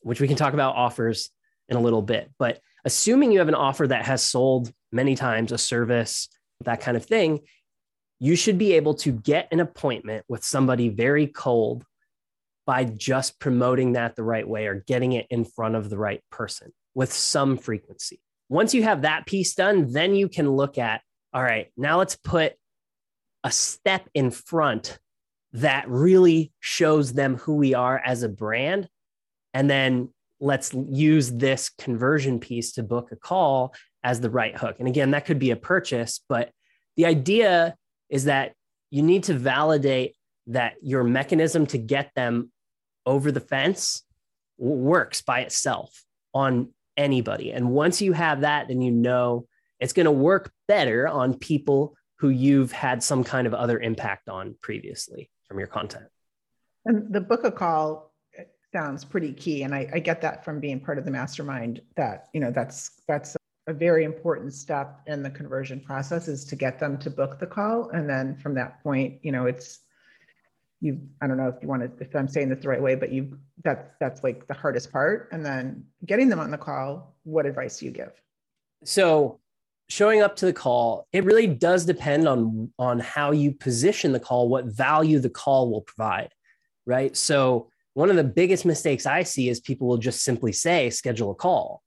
which 0.00 0.20
we 0.20 0.28
can 0.28 0.36
talk 0.36 0.54
about 0.54 0.76
offers 0.76 1.30
in 1.68 1.76
a 1.76 1.80
little 1.80 2.02
bit 2.02 2.30
but 2.38 2.60
assuming 2.84 3.32
you 3.32 3.38
have 3.38 3.48
an 3.48 3.54
offer 3.54 3.86
that 3.86 4.04
has 4.04 4.22
sold 4.22 4.72
many 4.92 5.14
times 5.14 5.52
a 5.52 5.58
service 5.58 6.28
that 6.64 6.80
kind 6.80 6.96
of 6.96 7.04
thing 7.04 7.40
you 8.20 8.36
should 8.36 8.58
be 8.58 8.74
able 8.74 8.94
to 8.94 9.12
get 9.12 9.48
an 9.52 9.60
appointment 9.60 10.24
with 10.28 10.44
somebody 10.44 10.88
very 10.88 11.26
cold 11.26 11.84
by 12.68 12.84
just 12.84 13.40
promoting 13.40 13.94
that 13.94 14.14
the 14.14 14.22
right 14.22 14.46
way 14.46 14.66
or 14.66 14.84
getting 14.86 15.12
it 15.12 15.26
in 15.30 15.44
front 15.44 15.74
of 15.74 15.90
the 15.90 15.98
right 15.98 16.22
person 16.30 16.70
with 16.94 17.12
some 17.12 17.56
frequency 17.56 18.20
once 18.48 18.72
you 18.72 18.84
have 18.84 19.02
that 19.02 19.26
piece 19.26 19.54
done 19.56 19.90
then 19.92 20.14
you 20.14 20.28
can 20.28 20.48
look 20.48 20.78
at 20.78 21.00
all 21.32 21.42
right, 21.42 21.68
now 21.76 21.98
let's 21.98 22.16
put 22.16 22.54
a 23.44 23.50
step 23.50 24.08
in 24.14 24.30
front 24.30 24.98
that 25.52 25.88
really 25.88 26.52
shows 26.60 27.12
them 27.12 27.36
who 27.36 27.56
we 27.56 27.74
are 27.74 27.98
as 27.98 28.22
a 28.22 28.28
brand. 28.28 28.88
And 29.54 29.68
then 29.68 30.10
let's 30.40 30.74
use 30.74 31.30
this 31.30 31.70
conversion 31.70 32.38
piece 32.38 32.72
to 32.72 32.82
book 32.82 33.12
a 33.12 33.16
call 33.16 33.74
as 34.02 34.20
the 34.20 34.30
right 34.30 34.56
hook. 34.56 34.76
And 34.78 34.88
again, 34.88 35.10
that 35.10 35.26
could 35.26 35.38
be 35.38 35.50
a 35.50 35.56
purchase, 35.56 36.20
but 36.28 36.50
the 36.96 37.06
idea 37.06 37.74
is 38.08 38.24
that 38.24 38.54
you 38.90 39.02
need 39.02 39.24
to 39.24 39.34
validate 39.34 40.16
that 40.46 40.74
your 40.82 41.04
mechanism 41.04 41.66
to 41.66 41.78
get 41.78 42.10
them 42.14 42.50
over 43.06 43.32
the 43.32 43.40
fence 43.40 44.02
works 44.58 45.22
by 45.22 45.40
itself 45.40 46.04
on 46.34 46.68
anybody. 46.96 47.52
And 47.52 47.70
once 47.70 48.02
you 48.02 48.12
have 48.12 48.42
that, 48.42 48.68
then 48.68 48.82
you 48.82 48.90
know 48.90 49.46
it's 49.80 49.92
going 49.92 50.06
to 50.06 50.12
work 50.12 50.52
better 50.66 51.06
on 51.06 51.34
people 51.34 51.94
who 52.16 52.30
you've 52.30 52.72
had 52.72 53.02
some 53.02 53.22
kind 53.22 53.46
of 53.46 53.54
other 53.54 53.78
impact 53.78 54.28
on 54.28 54.56
previously 54.60 55.30
from 55.46 55.58
your 55.58 55.68
content. 55.68 56.06
And 56.84 57.12
the 57.12 57.20
book 57.20 57.44
a 57.44 57.52
call 57.52 58.12
eh, 58.36 58.42
sounds 58.74 59.04
pretty 59.04 59.32
key. 59.32 59.62
And 59.62 59.74
I, 59.74 59.88
I 59.94 59.98
get 60.00 60.20
that 60.22 60.44
from 60.44 60.58
being 60.58 60.80
part 60.80 60.98
of 60.98 61.04
the 61.04 61.10
mastermind 61.10 61.80
that, 61.96 62.26
you 62.32 62.40
know, 62.40 62.50
that's, 62.50 63.02
that's 63.06 63.36
a 63.68 63.72
very 63.72 64.04
important 64.04 64.52
step 64.52 65.00
in 65.06 65.22
the 65.22 65.30
conversion 65.30 65.80
process 65.80 66.26
is 66.26 66.44
to 66.46 66.56
get 66.56 66.80
them 66.80 66.98
to 66.98 67.10
book 67.10 67.38
the 67.38 67.46
call. 67.46 67.90
And 67.90 68.08
then 68.10 68.36
from 68.36 68.54
that 68.54 68.82
point, 68.82 69.20
you 69.22 69.30
know, 69.30 69.46
it's, 69.46 69.80
you, 70.80 71.00
I 71.20 71.26
don't 71.26 71.36
know 71.36 71.48
if 71.48 71.56
you 71.62 71.68
want 71.68 71.82
to, 71.82 72.04
if 72.04 72.14
I'm 72.14 72.28
saying 72.28 72.48
this 72.50 72.60
the 72.62 72.68
right 72.68 72.82
way, 72.82 72.94
but 72.94 73.12
you, 73.12 73.38
that's, 73.64 73.90
that's 74.00 74.22
like 74.22 74.46
the 74.46 74.54
hardest 74.54 74.92
part. 74.92 75.28
And 75.32 75.44
then 75.44 75.84
getting 76.06 76.28
them 76.28 76.38
on 76.38 76.50
the 76.50 76.58
call, 76.58 77.16
what 77.24 77.46
advice 77.46 77.78
do 77.78 77.86
you 77.86 77.90
give? 77.90 78.12
So 78.84 79.40
showing 79.88 80.20
up 80.20 80.36
to 80.36 80.46
the 80.46 80.52
call 80.52 81.06
it 81.12 81.24
really 81.24 81.46
does 81.46 81.84
depend 81.84 82.28
on 82.28 82.70
on 82.78 82.98
how 82.98 83.32
you 83.32 83.52
position 83.52 84.12
the 84.12 84.20
call 84.20 84.48
what 84.48 84.66
value 84.66 85.18
the 85.18 85.30
call 85.30 85.70
will 85.70 85.80
provide 85.80 86.30
right 86.86 87.16
so 87.16 87.70
one 87.94 88.10
of 88.10 88.16
the 88.16 88.24
biggest 88.24 88.64
mistakes 88.66 89.06
i 89.06 89.22
see 89.22 89.48
is 89.48 89.60
people 89.60 89.88
will 89.88 89.96
just 89.96 90.22
simply 90.22 90.52
say 90.52 90.90
schedule 90.90 91.30
a 91.30 91.34
call 91.34 91.82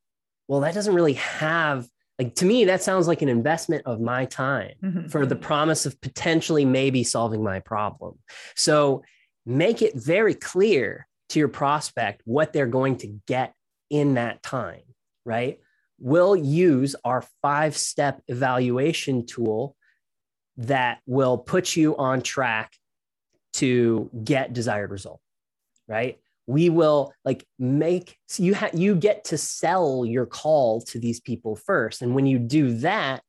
well 0.48 0.62
that 0.62 0.74
doesn't 0.74 0.96
really 0.96 1.14
have 1.14 1.88
like 2.22 2.36
to 2.36 2.46
me 2.46 2.66
that 2.66 2.84
sounds 2.84 3.08
like 3.08 3.22
an 3.22 3.30
investment 3.30 3.84
of 3.86 4.00
my 4.00 4.26
time 4.26 4.74
mm-hmm. 4.84 5.08
for 5.08 5.26
the 5.26 5.36
promise 5.36 5.86
of 5.86 6.00
potentially 6.02 6.66
maybe 6.66 7.04
solving 7.04 7.44
my 7.44 7.60
problem. 7.60 8.18
So 8.56 9.04
make 9.46 9.82
it 9.82 9.96
very 9.96 10.34
clear 10.36 11.08
to 11.30 11.40
your 11.40 11.48
prospect 11.48 12.22
what 12.26 12.54
they're 12.54 12.68
going 12.68 12.98
to 12.98 13.08
get 13.28 13.54
in 13.90 14.16
that 14.16 14.44
time 14.44 14.82
right? 15.26 15.60
We'll 16.00 16.36
use 16.36 16.96
our 17.04 17.24
five 17.42 17.78
step 17.78 18.22
evaluation 18.28 19.26
tool 19.26 19.76
that 20.58 21.00
will 21.06 21.38
put 21.38 21.76
you 21.76 21.96
on 21.98 22.22
track 22.22 22.74
to 23.54 24.10
get 24.24 24.54
desired 24.54 24.92
result 24.92 25.20
right 25.88 26.20
we 26.48 26.70
will 26.70 27.14
like 27.24 27.46
make 27.60 28.18
so 28.28 28.44
you 28.44 28.54
have 28.54 28.74
you 28.74 28.96
get 28.96 29.24
to 29.26 29.38
sell 29.38 30.06
your 30.06 30.26
call 30.26 30.82
to 30.82 31.00
these 31.00 31.20
people 31.20 31.56
first 31.56 32.02
and 32.02 32.16
when 32.16 32.26
you 32.26 32.40
do 32.40 32.74
that 32.78 33.22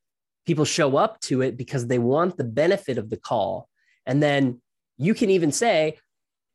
people 0.46 0.64
show 0.64 0.96
up 0.96 1.20
to 1.20 1.42
it 1.42 1.56
because 1.56 1.86
they 1.86 1.98
want 1.98 2.36
the 2.36 2.44
benefit 2.44 2.98
of 2.98 3.10
the 3.10 3.16
call 3.16 3.68
and 4.06 4.22
then 4.22 4.60
you 4.98 5.14
can 5.14 5.30
even 5.30 5.52
say 5.52 5.98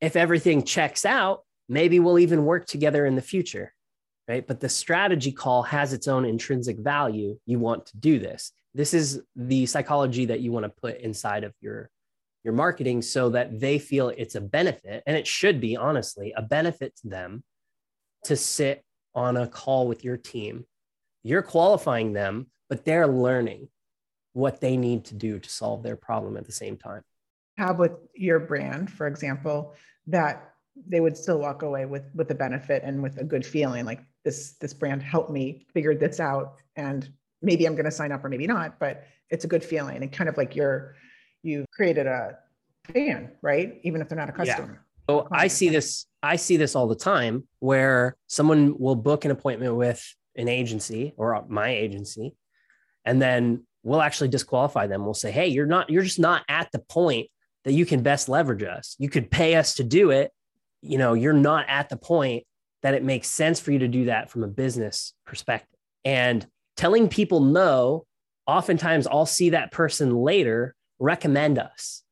if 0.02 0.16
everything 0.16 0.64
checks 0.64 1.06
out 1.06 1.42
maybe 1.70 2.00
we'll 2.00 2.20
even 2.20 2.46
work 2.46 2.66
together 2.66 3.06
in 3.06 3.16
the 3.16 3.22
future 3.22 3.74
right? 4.28 4.46
But 4.46 4.60
the 4.60 4.70
strategy 4.70 5.32
call 5.32 5.64
has 5.64 5.94
its 5.94 6.08
own 6.08 6.26
intrinsic 6.26 6.78
value. 6.78 7.40
You 7.46 7.60
want 7.60 7.86
to 7.88 7.98
do 7.98 8.20
this. 8.20 8.52
This 8.74 8.94
is 8.94 9.22
the 9.36 9.66
psychology 9.66 10.26
that 10.26 10.42
you 10.42 10.52
want 10.52 10.66
to 10.66 10.82
put 10.82 11.00
inside 11.00 11.44
of 11.44 11.54
your 11.62 11.90
your 12.48 12.56
marketing 12.56 13.02
so 13.02 13.30
that 13.30 13.60
they 13.60 13.78
feel 13.78 14.08
it's 14.08 14.36
a 14.36 14.42
benefit 14.42 15.04
and 15.06 15.18
it 15.18 15.28
should 15.28 15.60
be 15.60 15.76
honestly 15.76 16.34
a 16.38 16.42
benefit 16.42 16.96
to 16.96 17.10
them 17.10 17.44
to 18.24 18.38
sit 18.38 18.86
on 19.14 19.36
a 19.36 19.46
call 19.46 19.86
with 19.86 20.06
your 20.06 20.16
team. 20.16 20.66
You're 21.24 21.42
qualifying 21.42 22.14
them, 22.14 22.48
but 22.70 22.86
they're 22.86 23.06
learning 23.06 23.68
what 24.32 24.62
they 24.62 24.78
need 24.78 25.04
to 25.06 25.14
do 25.14 25.40
to 25.40 25.50
solve 25.50 25.84
their 25.84 25.98
problem 25.98 26.38
at 26.38 26.46
the 26.46 26.54
same 26.54 26.78
time. 26.78 27.02
Have 27.58 27.80
with 27.80 27.98
your 28.16 28.40
brand, 28.40 28.90
for 28.90 29.08
example, 29.08 29.76
that 30.06 30.54
they 30.88 31.02
would 31.02 31.18
still 31.18 31.40
walk 31.40 31.64
away 31.64 31.86
with 31.86 32.04
with 32.16 32.32
a 32.32 32.36
benefit 32.36 32.82
and 32.86 33.04
with 33.04 33.18
a 33.18 33.26
good 33.26 33.46
feeling 33.46 33.84
like 33.84 34.00
this 34.24 34.54
this 34.62 34.74
brand 34.74 35.02
helped 35.02 35.32
me 35.32 35.66
figure 35.74 35.96
this 35.96 36.20
out 36.20 36.58
and 36.76 37.10
maybe 37.42 37.66
i'm 37.66 37.74
going 37.74 37.84
to 37.84 37.90
sign 37.90 38.12
up 38.12 38.24
or 38.24 38.30
maybe 38.30 38.46
not 38.46 38.78
but 38.78 39.06
it's 39.32 39.44
a 39.44 39.48
good 39.48 39.64
feeling 39.64 40.04
and 40.04 40.12
kind 40.12 40.30
of 40.30 40.38
like 40.38 40.56
you're 40.56 40.94
you 41.48 41.66
created 41.72 42.08
a 42.08 42.38
fan 42.94 43.32
right? 43.42 43.80
Even 43.84 44.02
if 44.02 44.10
they're 44.10 44.18
not 44.18 44.30
a 44.30 44.34
customer. 44.34 44.84
Yeah. 45.10 45.16
so 45.16 45.28
i 45.32 45.48
see 45.48 45.70
this 45.70 46.06
i 46.22 46.36
see 46.36 46.58
this 46.58 46.76
all 46.76 46.88
the 46.88 46.96
time 46.96 47.48
where 47.60 48.16
someone 48.28 48.78
will 48.78 48.96
book 48.96 49.26
an 49.26 49.32
appointment 49.32 49.76
with 49.76 50.04
an 50.36 50.48
agency 50.48 51.14
or 51.18 51.46
my 51.48 51.70
agency 51.70 52.36
and 53.06 53.22
then 53.22 53.64
we'll 53.84 54.02
actually 54.02 54.28
disqualify 54.28 54.86
them. 54.86 55.06
We'll 55.06 55.14
say 55.14 55.32
hey 55.32 55.48
you're 55.48 55.66
not 55.66 55.90
you're 55.90 56.04
just 56.04 56.20
not 56.20 56.44
at 56.50 56.70
the 56.72 56.80
point 56.80 57.30
that 57.64 57.74
you 57.74 57.86
can 57.86 58.04
best 58.04 58.30
leverage 58.30 58.64
us. 58.64 58.96
You 59.00 59.10
could 59.10 59.32
pay 59.32 59.56
us 59.56 59.76
to 59.76 59.84
do 59.84 60.12
it. 60.12 60.32
You 60.82 60.98
know 60.98 61.14
you're 61.14 61.34
not 61.34 61.66
at 61.70 61.90
the 61.90 61.98
point 61.98 62.44
that 62.84 62.94
it 62.94 63.04
makes 63.04 63.28
sense 63.28 63.60
for 63.60 63.72
you 63.72 63.80
to 63.80 63.88
do 63.88 64.06
that 64.06 64.30
from 64.30 64.44
a 64.44 64.48
business 64.48 65.14
perspective. 65.26 65.80
And 66.06 66.46
telling 66.76 67.10
people 67.10 67.40
no 67.40 68.06
oftentimes 68.46 69.08
i'll 69.08 69.26
see 69.26 69.50
that 69.50 69.72
person 69.72 70.16
later 70.16 70.74
recommend 71.00 71.60
us 71.60 72.04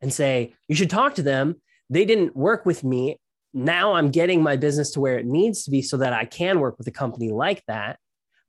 and 0.00 0.12
say 0.12 0.54
you 0.68 0.74
should 0.74 0.90
talk 0.90 1.14
to 1.14 1.22
them. 1.22 1.56
They 1.90 2.04
didn't 2.04 2.36
work 2.36 2.66
with 2.66 2.84
me. 2.84 3.18
Now 3.56 3.94
i'm 3.94 4.10
getting 4.10 4.42
my 4.42 4.56
business 4.56 4.90
to 4.92 5.00
where 5.00 5.16
it 5.16 5.26
needs 5.26 5.62
to 5.62 5.70
be 5.70 5.80
so 5.80 5.98
that 5.98 6.12
i 6.12 6.24
can 6.24 6.58
work 6.58 6.76
with 6.76 6.88
a 6.88 6.90
company 6.90 7.30
like 7.30 7.62
that 7.68 8.00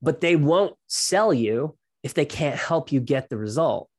but 0.01 0.19
they 0.19 0.35
won't 0.35 0.75
sell 0.87 1.31
you 1.31 1.77
if 2.01 2.15
they 2.15 2.25
can't 2.25 2.57
help 2.57 2.91
you 2.91 2.99
get 2.99 3.29
the 3.29 3.37
result. 3.37 3.89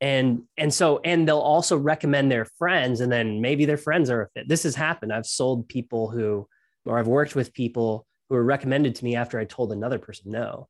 And 0.00 0.42
and 0.56 0.72
so 0.72 1.00
and 1.04 1.26
they'll 1.26 1.38
also 1.38 1.76
recommend 1.76 2.30
their 2.30 2.44
friends 2.44 3.00
and 3.00 3.10
then 3.10 3.40
maybe 3.40 3.64
their 3.64 3.76
friends 3.76 4.10
are 4.10 4.22
a 4.22 4.28
fit. 4.28 4.48
This 4.48 4.62
has 4.62 4.76
happened. 4.76 5.12
I've 5.12 5.26
sold 5.26 5.68
people 5.68 6.08
who 6.08 6.46
or 6.88 6.98
i've 6.98 7.06
worked 7.06 7.34
with 7.34 7.52
people 7.52 8.06
who 8.28 8.34
were 8.34 8.44
recommended 8.44 8.94
to 8.94 9.04
me 9.04 9.14
after 9.14 9.38
i 9.38 9.44
told 9.44 9.72
another 9.72 9.98
person 9.98 10.32
no 10.32 10.68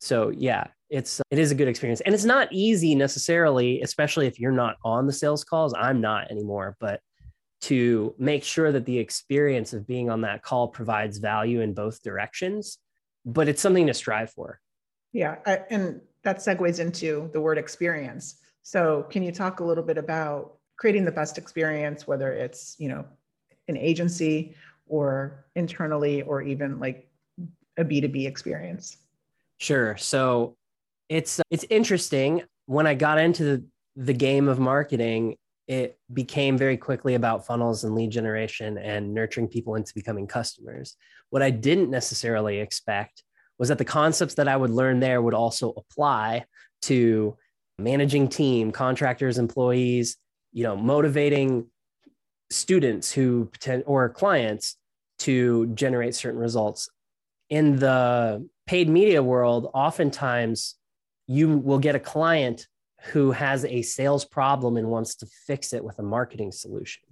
so 0.00 0.30
yeah 0.30 0.66
it's 0.90 1.20
it 1.30 1.38
is 1.38 1.50
a 1.50 1.54
good 1.54 1.66
experience. 1.66 2.00
And 2.02 2.14
it's 2.14 2.24
not 2.24 2.48
easy 2.52 2.94
necessarily 2.94 3.80
especially 3.82 4.26
if 4.26 4.38
you're 4.38 4.52
not 4.52 4.76
on 4.84 5.06
the 5.06 5.12
sales 5.12 5.44
calls. 5.44 5.74
I'm 5.74 6.00
not 6.00 6.30
anymore 6.30 6.76
but 6.80 7.00
to 7.62 8.14
make 8.18 8.44
sure 8.44 8.70
that 8.72 8.84
the 8.84 8.98
experience 8.98 9.72
of 9.72 9.86
being 9.86 10.10
on 10.10 10.20
that 10.20 10.42
call 10.42 10.68
provides 10.68 11.18
value 11.18 11.60
in 11.60 11.74
both 11.74 12.02
directions 12.02 12.78
but 13.24 13.48
it's 13.48 13.62
something 13.62 13.86
to 13.86 13.94
strive 13.94 14.30
for. 14.30 14.60
Yeah 15.12 15.36
I, 15.46 15.60
and 15.70 16.00
that 16.24 16.38
segues 16.38 16.80
into 16.80 17.30
the 17.32 17.40
word 17.40 17.58
experience. 17.58 18.40
So 18.62 19.06
can 19.10 19.22
you 19.22 19.30
talk 19.30 19.60
a 19.60 19.64
little 19.64 19.84
bit 19.84 19.98
about 19.98 20.56
creating 20.76 21.04
the 21.04 21.12
best 21.12 21.38
experience, 21.38 22.06
whether 22.06 22.32
it's, 22.32 22.76
you 22.78 22.88
know, 22.88 23.04
an 23.68 23.76
agency 23.76 24.56
or 24.86 25.46
internally 25.54 26.22
or 26.22 26.42
even 26.42 26.80
like 26.80 27.08
a 27.76 27.84
B2B 27.84 28.26
experience? 28.26 28.96
Sure. 29.58 29.96
So 29.96 30.56
it's 31.08 31.40
uh, 31.40 31.44
it's 31.50 31.64
interesting 31.70 32.42
when 32.66 32.86
I 32.86 32.94
got 32.94 33.18
into 33.18 33.44
the, 33.44 33.64
the 33.96 34.12
game 34.12 34.48
of 34.48 34.58
marketing, 34.58 35.36
it 35.66 35.98
became 36.12 36.58
very 36.58 36.76
quickly 36.76 37.14
about 37.14 37.46
funnels 37.46 37.84
and 37.84 37.94
lead 37.94 38.10
generation 38.10 38.78
and 38.78 39.14
nurturing 39.14 39.48
people 39.48 39.76
into 39.76 39.94
becoming 39.94 40.26
customers. 40.26 40.96
What 41.30 41.42
I 41.42 41.50
didn't 41.50 41.90
necessarily 41.90 42.60
expect 42.60 43.22
was 43.58 43.68
that 43.68 43.78
the 43.78 43.84
concepts 43.84 44.34
that 44.34 44.48
I 44.48 44.56
would 44.56 44.70
learn 44.70 45.00
there 45.00 45.22
would 45.22 45.34
also 45.34 45.72
apply 45.76 46.44
to 46.82 47.36
managing 47.78 48.28
team, 48.28 48.72
contractors, 48.72 49.38
employees, 49.38 50.16
you 50.52 50.64
know, 50.64 50.76
motivating 50.76 51.66
students 52.50 53.10
who 53.10 53.50
or 53.86 54.08
clients 54.10 54.76
to 55.20 55.66
generate 55.68 56.14
certain 56.14 56.40
results. 56.40 56.88
In 57.50 57.76
the 57.76 58.48
paid 58.66 58.88
media 58.88 59.22
world, 59.22 59.70
oftentimes 59.74 60.76
you 61.26 61.58
will 61.58 61.78
get 61.78 61.94
a 61.94 62.00
client 62.00 62.66
who 63.06 63.32
has 63.32 63.64
a 63.64 63.82
sales 63.82 64.24
problem 64.24 64.76
and 64.76 64.88
wants 64.88 65.16
to 65.16 65.26
fix 65.46 65.72
it 65.72 65.84
with 65.84 65.98
a 65.98 66.02
marketing 66.02 66.52
solution. 66.52 67.02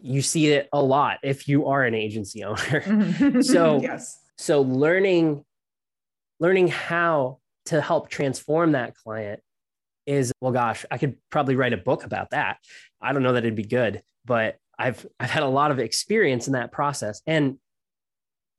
You 0.00 0.22
see 0.22 0.48
it 0.48 0.68
a 0.72 0.82
lot 0.82 1.18
if 1.22 1.46
you 1.46 1.66
are 1.66 1.84
an 1.84 1.94
agency 1.94 2.42
owner. 2.42 2.56
Mm-hmm. 2.56 3.40
so, 3.42 3.80
yes. 3.80 4.18
so 4.36 4.62
learning 4.62 5.44
learning 6.40 6.68
how 6.68 7.38
to 7.66 7.80
help 7.80 8.08
transform 8.08 8.72
that 8.72 8.94
client 8.96 9.40
is 10.06 10.32
well 10.40 10.52
gosh, 10.52 10.84
I 10.90 10.98
could 10.98 11.16
probably 11.30 11.56
write 11.56 11.72
a 11.72 11.78
book 11.78 12.04
about 12.04 12.30
that. 12.30 12.58
I 13.00 13.12
don't 13.12 13.22
know 13.22 13.32
that 13.32 13.44
it'd 13.44 13.54
be 13.54 13.64
good, 13.64 14.02
but 14.24 14.56
I've 14.78 15.06
I've 15.20 15.30
had 15.30 15.42
a 15.42 15.48
lot 15.48 15.70
of 15.70 15.78
experience 15.78 16.46
in 16.46 16.54
that 16.54 16.72
process. 16.72 17.22
And 17.26 17.58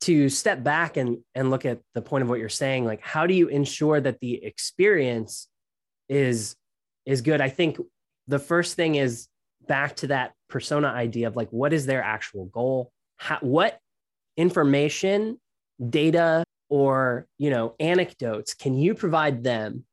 to 0.01 0.29
step 0.29 0.63
back 0.63 0.97
and 0.97 1.17
and 1.33 1.49
look 1.49 1.65
at 1.65 1.79
the 1.93 2.01
point 2.01 2.23
of 2.23 2.29
what 2.29 2.39
you're 2.39 2.49
saying, 2.49 2.85
like 2.85 3.01
how 3.01 3.25
do 3.25 3.33
you 3.33 3.47
ensure 3.47 3.99
that 3.99 4.19
the 4.19 4.43
experience 4.43 5.47
is 6.09 6.55
is 7.05 7.21
good. 7.21 7.41
I 7.41 7.49
think 7.49 7.79
the 8.27 8.39
first 8.39 8.75
thing 8.75 8.95
is 8.95 9.27
back 9.67 9.95
to 9.97 10.07
that 10.07 10.33
persona 10.49 10.87
idea 10.87 11.27
of 11.27 11.35
like 11.35 11.49
what 11.49 11.73
is 11.73 11.85
their 11.85 12.03
actual 12.03 12.45
goal? 12.45 12.91
How, 13.17 13.37
what 13.41 13.79
information, 14.37 15.39
data, 15.89 16.43
or 16.69 17.27
you 17.37 17.49
know 17.49 17.75
anecdotes 17.79 18.53
can 18.53 18.77
you 18.77 18.95
provide 18.95 19.43
them 19.43 19.85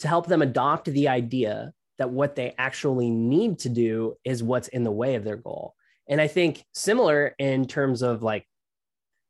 to 0.00 0.08
help 0.08 0.26
them 0.26 0.42
adopt 0.42 0.86
the 0.86 1.08
idea 1.08 1.72
that 1.98 2.10
what 2.10 2.34
they 2.34 2.54
actually 2.58 3.08
need 3.08 3.58
to 3.60 3.68
do 3.68 4.14
is 4.24 4.42
what's 4.42 4.68
in 4.68 4.84
the 4.84 4.90
way 4.90 5.14
of 5.14 5.24
their 5.24 5.36
goal? 5.36 5.74
And 6.08 6.20
I 6.20 6.26
think 6.26 6.64
similar 6.74 7.34
in 7.38 7.66
terms 7.66 8.02
of 8.02 8.22
like 8.22 8.46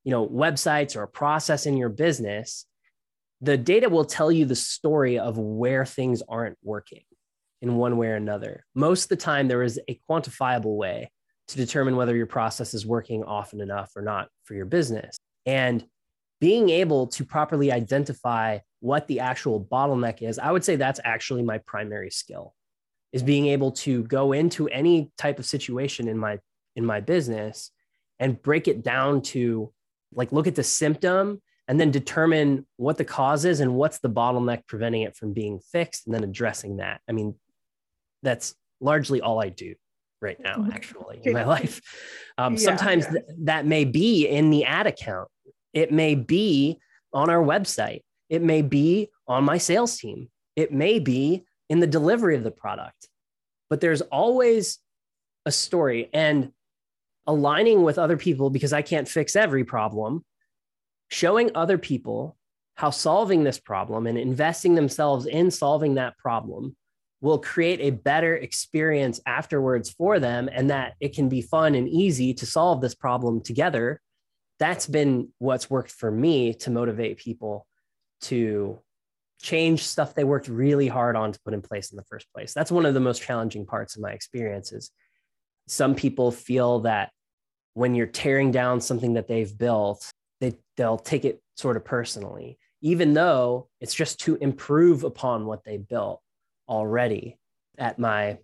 you 0.05 0.11
know 0.11 0.27
websites 0.27 0.97
or 0.97 1.03
a 1.03 1.09
process 1.09 1.67
in 1.67 1.77
your 1.77 1.89
business 1.89 2.67
the 3.45 3.59
data 3.59 3.89
will 3.91 4.05
tell 4.05 4.33
you 4.33 4.47
the 4.47 4.57
story 4.57 5.19
of 5.19 5.37
where 5.37 5.85
things 5.85 6.23
aren't 6.29 6.57
working 6.63 7.03
in 7.61 7.77
one 7.77 7.97
way 7.97 8.09
or 8.09 8.17
another. 8.17 8.65
Most 8.75 9.05
of 9.05 9.09
the 9.11 9.17
time, 9.17 9.49
there 9.49 9.63
is 9.63 9.81
a 9.89 10.01
quantifiable 10.09 10.77
way 10.77 11.11
to 11.49 11.57
determine 11.57 11.97
whether 11.97 12.17
your 12.17 12.27
process 12.27 12.73
is 12.73 12.87
working 12.87 13.23
often 13.23 13.61
enough 13.61 13.93
or 13.97 14.03
not 14.03 14.29
for 14.45 14.55
your 14.55 14.65
business. 14.65 15.17
And 15.45 15.85
being 16.41 16.71
able 16.71 17.07
to 17.09 17.25
properly 17.25 17.71
identify 17.71 18.61
what 18.81 19.07
the 19.09 19.21
actual 19.21 19.63
bottleneck 19.63 20.23
is, 20.23 20.39
I 20.39 20.51
would 20.51 20.65
say 20.65 20.77
that's 20.77 21.01
actually 21.05 21.43
my 21.43 21.59
primary 21.59 22.11
skill 22.11 22.55
is 23.13 23.23
being 23.23 23.47
able 23.47 23.73
to 23.73 24.05
go 24.05 24.33
into 24.33 24.69
any 24.69 25.13
type 25.19 25.39
of 25.39 25.47
situation 25.47 26.09
in 26.09 26.19
my 26.19 26.39
in 26.77 26.85
my 26.85 27.01
business 27.01 27.71
and 28.19 28.41
break 28.43 28.69
it 28.69 28.83
down 28.83 29.23
to 29.23 29.73
like 30.15 30.33
look 30.33 30.47
at 30.47 30.55
the 30.55 30.63
symptom 30.63 31.41
and 31.69 31.81
then 31.81 31.91
determine 31.91 32.67
what 32.77 32.99
the 32.99 33.05
cause 33.05 33.45
is 33.45 33.61
and 33.61 33.75
what's 33.75 33.99
the 33.99 34.11
bottleneck 34.11 34.67
preventing 34.67 35.03
it 35.03 35.17
from 35.17 35.33
being 35.33 35.61
fixed 35.73 36.07
and 36.07 36.15
then 36.15 36.25
addressing 36.25 36.77
that. 36.77 37.01
I 37.09 37.13
mean, 37.13 37.35
that's 38.23 38.55
largely 38.81 39.21
all 39.21 39.41
I 39.41 39.49
do 39.49 39.75
right 40.21 40.39
now, 40.41 40.57
mm-hmm. 40.57 40.73
actually, 40.73 41.21
in 41.23 41.33
my 41.33 41.45
life. 41.57 41.81
Um, 42.37 42.55
yeah, 42.55 42.61
sometimes 42.61 43.05
yeah. 43.05 43.11
Th- 43.13 43.25
that 43.45 43.67
may 43.67 43.85
be 43.85 44.27
in 44.27 44.51
the 44.51 44.65
ad 44.65 44.87
account, 44.87 45.29
it 45.73 45.93
may 45.93 46.15
be 46.15 46.79
on 47.13 47.31
our 47.31 47.43
website, 47.43 48.03
it 48.29 48.43
may 48.43 48.63
be 48.63 49.11
on 49.27 49.45
my 49.45 49.59
sales 49.59 49.97
team, 49.97 50.29
it 50.57 50.73
may 50.73 50.99
be 50.99 51.45
in 51.69 51.81
the 51.81 51.87
delivery 51.87 52.37
of 52.37 52.45
the 52.45 52.51
product. 52.51 53.09
But 53.71 53.81
there's 53.81 54.03
always 54.03 54.79
a 55.47 55.53
story 55.53 56.11
and 56.13 56.53
aligning 57.27 57.83
with 57.83 57.99
other 57.99 58.17
people 58.17 58.51
because 58.51 58.73
I 58.73 58.83
can't 58.83 59.09
fix 59.09 59.35
every 59.37 59.65
problem 59.65 60.25
showing 61.11 61.51
other 61.55 61.79
people 61.79 62.37
how 62.77 62.91
solving 62.91 63.45
this 63.45 63.59
problem 63.59 64.07
and 64.07 64.19
investing 64.19 64.75
themselves 64.75 65.27
in 65.27 65.51
solving 65.51 65.95
that 65.95 66.19
problem 66.19 66.75
will 67.21 67.39
create 67.39 67.81
a 67.81 67.91
better 67.91 68.37
experience 68.37 69.21
afterwards 69.25 69.91
for 69.91 70.19
them 70.19 70.49
and 70.53 70.71
that 70.71 70.95
it 71.01 71.15
can 71.15 71.29
be 71.29 71.41
fun 71.41 71.75
and 71.75 71.89
easy 71.89 72.35
to 72.35 72.45
solve 72.45 72.81
this 72.81 72.95
problem 72.95 73.41
together. 73.41 74.01
That's 74.59 74.87
been 74.87 75.29
what's 75.39 75.71
worked 75.71 75.93
for 75.93 76.11
me 76.11 76.55
to 76.55 76.71
motivate 76.71 77.19
people 77.19 77.67
to 78.23 78.79
change 79.41 79.85
stuff 79.85 80.15
they 80.15 80.25
worked 80.25 80.49
really 80.49 80.89
hard 80.89 81.17
on 81.17 81.33
to 81.33 81.41
put 81.45 81.55
in 81.55 81.63
place 81.63 81.93
in 81.93 81.97
the 81.97 82.05
first 82.05 82.27
place. 82.35 82.53
That's 82.53 82.73
one 82.73 82.87
of 82.87 82.95
the 82.95 83.01
most 83.01 83.23
challenging 83.23 83.67
parts 83.67 83.97
of 83.97 84.03
my 84.03 84.11
experiences 84.11 84.91
some 85.67 85.95
people 85.95 86.31
feel 86.31 86.81
that 86.81 87.11
when 87.75 87.95
you're 87.95 88.07
tearing 88.07 88.51
down 88.51 88.81
something 88.81 89.15
that 89.15 89.29
they've 89.29 89.57
built 89.57 90.11
they 90.41 90.55
they'll 90.77 90.99
take 90.99 91.25
it 91.25 91.43
sort 91.57 91.77
of 91.77 91.85
personally 91.85 92.59
even 92.81 93.15
though 93.15 93.69
it's 93.81 93.95
just 93.95 94.21
to 94.21 94.37
improve 94.37 95.05
upon 95.05 95.47
what 95.47 95.65
they 95.65 95.77
built 95.77 96.21
already 96.69 97.39
at 97.79 97.99
my 97.99 98.39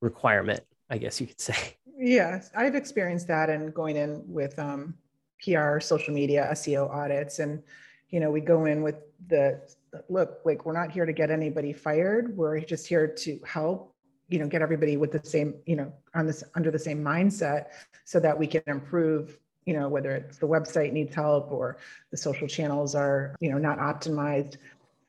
requirement 0.00 0.60
i 0.90 0.98
guess 0.98 1.20
you 1.20 1.26
could 1.26 1.40
say. 1.40 1.76
Yes 1.96 2.50
i've 2.54 2.74
experienced 2.74 3.28
that 3.28 3.50
and 3.50 3.72
going 3.72 3.96
in 3.96 4.22
with 4.26 4.58
um, 4.58 4.94
pr 5.42 5.80
social 5.80 6.12
media 6.12 6.48
seo 6.52 6.90
audits 6.90 7.38
and 7.38 7.62
you 8.10 8.20
know 8.20 8.30
we 8.30 8.40
go 8.40 8.64
in 8.66 8.82
with 8.82 8.96
the 9.28 9.60
look 10.08 10.40
like 10.44 10.64
we're 10.64 10.72
not 10.72 10.90
here 10.90 11.06
to 11.06 11.12
get 11.12 11.30
anybody 11.30 11.72
fired. 11.72 12.36
We're 12.36 12.60
just 12.60 12.86
here 12.86 13.06
to 13.06 13.40
help 13.44 13.93
you 14.28 14.38
know 14.38 14.46
get 14.46 14.62
everybody 14.62 14.96
with 14.96 15.12
the 15.12 15.20
same 15.24 15.54
you 15.66 15.76
know 15.76 15.92
on 16.14 16.26
this 16.26 16.44
under 16.54 16.70
the 16.70 16.78
same 16.78 17.02
mindset 17.02 17.66
so 18.04 18.18
that 18.20 18.38
we 18.38 18.46
can 18.46 18.62
improve 18.66 19.38
you 19.66 19.74
know 19.74 19.88
whether 19.88 20.10
it's 20.12 20.38
the 20.38 20.46
website 20.46 20.92
needs 20.92 21.14
help 21.14 21.50
or 21.50 21.78
the 22.10 22.16
social 22.16 22.48
channels 22.48 22.94
are 22.94 23.34
you 23.40 23.50
know 23.50 23.58
not 23.58 23.78
optimized. 23.78 24.56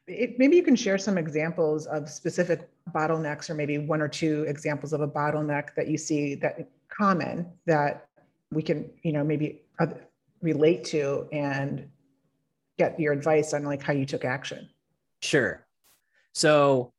It, 0.07 0.37
maybe 0.37 0.55
you 0.55 0.63
can 0.63 0.75
share 0.75 0.99
some 0.99 1.17
examples 1.17 1.87
of 1.87 2.09
specific 2.09 2.69
bottlenecks 2.93 3.49
or 3.49 3.55
maybe 3.55 3.79
one 3.79 4.01
or 4.01 4.07
two 4.07 4.43
examples 4.43 4.93
of 4.93 5.01
a 5.01 5.07
bottleneck 5.07 5.73
that 5.75 5.87
you 5.87 5.97
see 5.97 6.35
that 6.35 6.69
common 6.89 7.47
that 7.65 8.07
we 8.51 8.61
can 8.61 8.89
you 9.03 9.11
know 9.11 9.23
maybe 9.23 9.61
relate 10.41 10.83
to 10.85 11.27
and 11.31 11.89
get 12.77 12.99
your 12.99 13.13
advice 13.13 13.53
on 13.53 13.63
like 13.63 13.81
how 13.81 13.93
you 13.93 14.05
took 14.05 14.25
action. 14.25 14.69
Sure. 15.21 15.65
So 16.33 16.91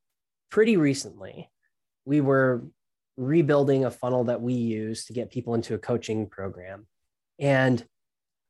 pretty 0.49 0.77
recently 0.77 1.49
we 2.07 2.21
were 2.21 2.63
rebuilding 3.17 3.83
a 3.83 3.91
funnel 3.91 4.23
that 4.23 4.41
we 4.41 4.53
use 4.53 5.05
to 5.05 5.13
get 5.13 5.29
people 5.29 5.55
into 5.55 5.73
a 5.73 5.77
coaching 5.77 6.27
program 6.27 6.87
and 7.37 7.85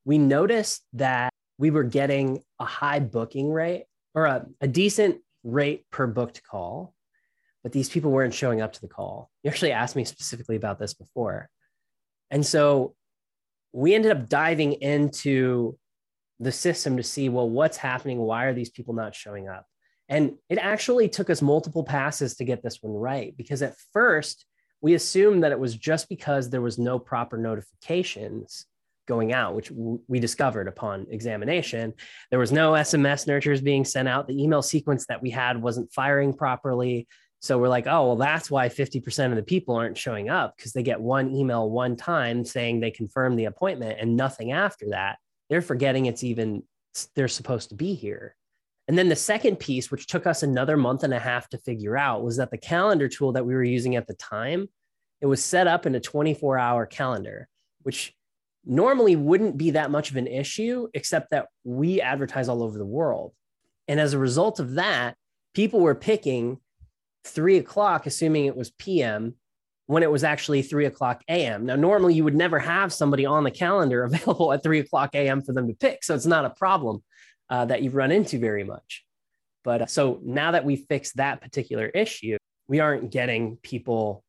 we 0.06 0.18
noticed 0.18 0.84
that 0.94 1.34
we 1.58 1.72
were 1.72 1.84
getting 1.84 2.44
a 2.60 2.66
high 2.66 3.00
booking 3.00 3.52
rate 3.52 3.86
or 4.14 4.26
a, 4.26 4.46
a 4.62 4.68
decent 4.68 5.18
rate 5.44 5.86
per 5.92 6.08
booked 6.08 6.44
call, 6.44 6.94
but 7.64 7.72
these 7.72 7.90
people 7.90 8.12
weren't 8.12 8.34
showing 8.34 8.62
up 8.62 8.74
to 8.74 8.82
the 8.82 8.88
call. 8.88 9.32
You 9.44 9.50
actually 9.50 9.72
asked 9.72 9.96
me 9.96 10.06
specifically 10.06 10.56
about 10.56 10.80
this 10.80 10.94
before. 10.94 11.50
And 12.30 12.46
so 12.46 12.96
we 13.74 13.96
ended 13.96 14.12
up 14.12 14.30
diving 14.30 14.74
into 14.74 15.78
the 16.40 16.52
system 16.52 16.98
to 16.98 17.04
see, 17.04 17.30
well, 17.30 17.50
what's 17.50 17.78
happening? 17.78 18.20
Why 18.20 18.46
are 18.46 18.54
these 18.54 18.70
people 18.70 18.94
not 18.94 19.16
showing 19.16 19.50
up? 19.50 19.66
And 20.10 20.36
it 20.50 20.58
actually 20.58 21.10
took 21.10 21.30
us 21.30 21.42
multiple 21.42 21.84
passes 21.84 22.36
to 22.36 22.46
get 22.46 22.64
this 22.64 22.82
one 22.82 22.94
right 22.94 23.36
because 23.36 23.62
at 23.62 23.76
first 23.94 24.46
we 24.82 24.94
assumed 24.94 25.44
that 25.44 25.52
it 25.52 25.60
was 25.60 25.76
just 25.76 26.08
because 26.08 26.50
there 26.50 26.62
was 26.62 26.78
no 26.78 27.00
proper 27.00 27.38
notifications 27.38 28.66
going 29.08 29.34
out, 29.34 29.56
which 29.56 29.72
we 29.72 30.20
discovered 30.20 30.68
upon 30.68 31.08
examination. 31.10 31.94
There 32.30 32.40
was 32.40 32.52
no 32.52 32.74
SMS 32.74 33.26
nurtures 33.26 33.62
being 33.62 33.86
sent 33.86 34.08
out. 34.08 34.28
The 34.28 34.42
email 34.42 34.62
sequence 34.62 35.06
that 35.08 35.22
we 35.22 35.30
had 35.30 35.62
wasn't 35.62 35.92
firing 35.94 36.34
properly. 36.34 37.08
So 37.40 37.58
we're 37.58 37.70
like, 37.70 37.88
oh, 37.88 38.08
well, 38.08 38.16
that's 38.16 38.52
why 38.52 38.68
50% 38.68 39.30
of 39.30 39.36
the 39.36 39.44
people 39.44 39.76
aren't 39.76 39.98
showing 39.98 40.30
up 40.30 40.56
because 40.58 40.74
they 40.74 40.84
get 40.84 41.00
one 41.00 41.34
email 41.34 41.70
one 41.70 41.96
time 41.96 42.44
saying 42.44 42.80
they 42.80 42.92
confirm 42.92 43.36
the 43.36 43.46
appointment 43.46 44.00
and 44.00 44.18
nothing 44.18 44.52
after 44.52 44.90
that. 44.90 45.18
They're 45.50 45.62
forgetting 45.62 46.08
it's 46.08 46.24
even, 46.24 46.64
they're 47.16 47.28
supposed 47.28 47.70
to 47.70 47.76
be 47.76 47.94
here. 47.94 48.36
And 48.88 48.98
then 48.98 49.10
the 49.10 49.16
second 49.16 49.58
piece, 49.58 49.92
which 49.92 50.08
took 50.08 50.26
us 50.26 50.44
another 50.44 50.78
month 50.78 51.04
and 51.04 51.14
a 51.14 51.20
half 51.20 51.50
to 51.50 51.58
figure 51.58 51.98
out, 51.98 52.24
was 52.24 52.38
that 52.38 52.52
the 52.52 52.58
calendar 52.58 53.10
tool 53.10 53.34
that 53.34 53.46
we 53.46 53.54
were 53.54 53.64
using 53.64 53.96
at 53.96 54.08
the 54.08 54.14
time, 54.14 54.70
it 55.20 55.26
was 55.26 55.44
set 55.44 55.68
up 55.68 55.86
in 55.86 55.96
a 55.96 56.00
24 56.00 56.58
hour 56.58 56.86
calendar, 56.86 57.50
which 57.82 58.14
normally 58.66 59.16
wouldn't 59.16 59.58
be 59.58 59.72
that 59.72 59.92
much 59.92 60.10
of 60.10 60.16
an 60.16 60.28
issue, 60.28 60.88
except 60.94 61.32
that 61.32 61.48
we 61.64 62.00
advertise 62.00 62.48
all 62.48 62.64
over 62.64 62.78
the 62.78 62.86
world. 62.86 63.34
And 63.88 64.00
as 64.00 64.14
a 64.14 64.20
result 64.20 64.60
of 64.60 64.76
that, 64.76 65.16
people 65.54 65.80
were 65.80 65.96
picking 65.96 66.60
three 67.26 67.58
o'clock, 67.58 68.06
assuming 68.06 68.46
it 68.46 68.56
was 68.56 68.72
PM, 68.72 69.36
when 69.88 70.04
it 70.04 70.12
was 70.12 70.24
actually 70.24 70.62
three 70.62 70.86
o'clock 70.86 71.24
AM. 71.30 71.66
Now, 71.66 71.76
normally 71.76 72.14
you 72.14 72.24
would 72.26 72.36
never 72.36 72.60
have 72.60 72.92
somebody 72.94 73.26
on 73.26 73.44
the 73.44 73.52
calendar 73.52 74.04
available 74.06 74.54
at 74.54 74.64
three 74.64 74.80
o'clock 74.80 75.12
AM 75.14 75.42
for 75.42 75.54
them 75.54 75.68
to 75.68 75.74
pick. 75.74 76.04
So 76.04 76.16
it's 76.16 76.26
not 76.26 76.46
a 76.46 76.52
problem 76.52 77.04
uh, 77.50 77.66
that 77.66 77.82
you 77.82 77.90
run 77.90 78.12
into 78.12 78.40
very 78.40 78.64
much. 78.64 79.06
But 79.64 79.82
uh, 79.84 79.86
so 79.86 80.20
now 80.24 80.52
that 80.52 80.66
we 80.66 80.76
fixed 80.76 81.18
that 81.18 81.42
particular 81.42 81.88
issue, 81.88 82.38
we 82.68 82.80
aren't 82.80 83.12
getting 83.12 83.58
people 83.58 84.24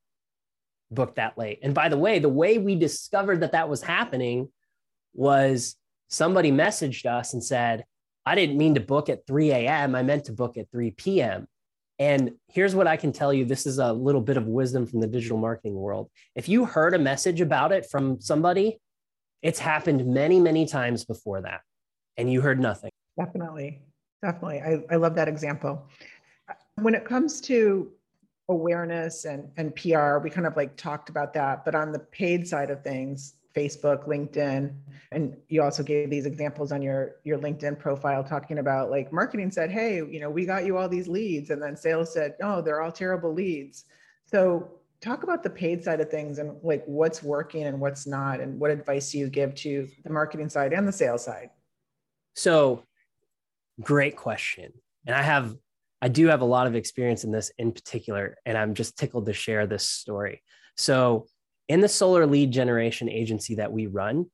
booked 0.90 1.16
that 1.16 1.36
late. 1.36 1.60
And 1.62 1.74
by 1.74 1.88
the 1.88 1.98
way, 1.98 2.18
the 2.18 2.28
way 2.28 2.58
we 2.58 2.74
discovered 2.74 3.40
that 3.40 3.52
that 3.52 3.68
was 3.68 3.82
happening 3.82 4.48
was 5.14 5.76
somebody 6.08 6.50
messaged 6.50 7.06
us 7.06 7.34
and 7.34 7.44
said, 7.44 7.84
I 8.24 8.34
didn't 8.34 8.58
mean 8.58 8.74
to 8.74 8.80
book 8.80 9.08
at 9.08 9.26
3 9.26 9.50
a.m. 9.50 9.94
I 9.94 10.02
meant 10.02 10.26
to 10.26 10.32
book 10.32 10.56
at 10.56 10.70
3 10.70 10.90
p.m. 10.92 11.46
And 11.98 12.32
here's 12.48 12.74
what 12.74 12.86
I 12.86 12.96
can 12.96 13.12
tell 13.12 13.32
you 13.32 13.44
this 13.44 13.66
is 13.66 13.78
a 13.78 13.92
little 13.92 14.20
bit 14.20 14.36
of 14.36 14.46
wisdom 14.46 14.86
from 14.86 15.00
the 15.00 15.06
digital 15.06 15.38
marketing 15.38 15.74
world. 15.74 16.10
If 16.34 16.48
you 16.48 16.64
heard 16.64 16.94
a 16.94 16.98
message 16.98 17.40
about 17.40 17.72
it 17.72 17.86
from 17.90 18.20
somebody, 18.20 18.78
it's 19.42 19.58
happened 19.58 20.06
many, 20.06 20.40
many 20.40 20.66
times 20.66 21.04
before 21.04 21.42
that, 21.42 21.60
and 22.16 22.30
you 22.30 22.40
heard 22.40 22.60
nothing. 22.60 22.90
Definitely. 23.18 23.82
Definitely. 24.22 24.60
I, 24.60 24.94
I 24.94 24.96
love 24.96 25.14
that 25.16 25.28
example. 25.28 25.86
When 26.76 26.94
it 26.94 27.04
comes 27.04 27.40
to 27.42 27.90
awareness 28.48 29.24
and, 29.24 29.50
and 29.56 29.74
PR, 29.74 30.18
we 30.18 30.30
kind 30.30 30.46
of 30.46 30.56
like 30.56 30.76
talked 30.76 31.10
about 31.10 31.34
that. 31.34 31.64
But 31.64 31.74
on 31.74 31.92
the 31.92 31.98
paid 31.98 32.46
side 32.48 32.70
of 32.70 32.82
things, 32.82 33.34
Facebook, 33.54 34.06
LinkedIn, 34.06 34.72
and 35.10 35.36
you 35.48 35.62
also 35.62 35.82
gave 35.82 36.10
these 36.10 36.26
examples 36.26 36.70
on 36.70 36.80
your 36.80 37.16
your 37.24 37.38
LinkedIn 37.38 37.78
profile 37.78 38.22
talking 38.22 38.58
about 38.58 38.90
like 38.90 39.12
marketing 39.12 39.50
said, 39.50 39.70
"Hey, 39.70 39.96
you 39.96 40.20
know, 40.20 40.30
we 40.30 40.46
got 40.46 40.64
you 40.64 40.76
all 40.76 40.88
these 40.88 41.08
leads," 41.08 41.50
and 41.50 41.60
then 41.60 41.76
sales 41.76 42.12
said, 42.12 42.36
"Oh, 42.42 42.60
they're 42.60 42.82
all 42.82 42.92
terrible 42.92 43.32
leads." 43.32 43.84
So, 44.26 44.70
talk 45.00 45.22
about 45.24 45.42
the 45.42 45.50
paid 45.50 45.82
side 45.82 46.00
of 46.00 46.10
things 46.10 46.38
and 46.38 46.56
like 46.62 46.84
what's 46.86 47.22
working 47.22 47.64
and 47.64 47.80
what's 47.80 48.06
not, 48.06 48.40
and 48.40 48.60
what 48.60 48.70
advice 48.70 49.10
do 49.10 49.18
you 49.18 49.28
give 49.28 49.54
to 49.56 49.88
the 50.04 50.10
marketing 50.10 50.50
side 50.50 50.72
and 50.72 50.86
the 50.86 50.92
sales 50.92 51.24
side? 51.24 51.50
So, 52.36 52.84
great 53.80 54.16
question, 54.16 54.72
and 55.06 55.14
I 55.14 55.22
have 55.22 55.56
I 56.00 56.08
do 56.08 56.28
have 56.28 56.42
a 56.42 56.46
lot 56.46 56.66
of 56.66 56.76
experience 56.76 57.24
in 57.24 57.32
this 57.32 57.50
in 57.58 57.72
particular, 57.72 58.36
and 58.46 58.56
I'm 58.56 58.74
just 58.74 58.96
tickled 58.96 59.26
to 59.26 59.32
share 59.32 59.66
this 59.66 59.84
story. 59.84 60.42
So 60.76 61.26
in 61.68 61.80
the 61.80 61.88
solar 61.88 62.26
lead 62.26 62.52
generation 62.52 63.08
agency 63.08 63.56
that 63.56 63.72
we 63.72 63.86
run, 63.86 64.26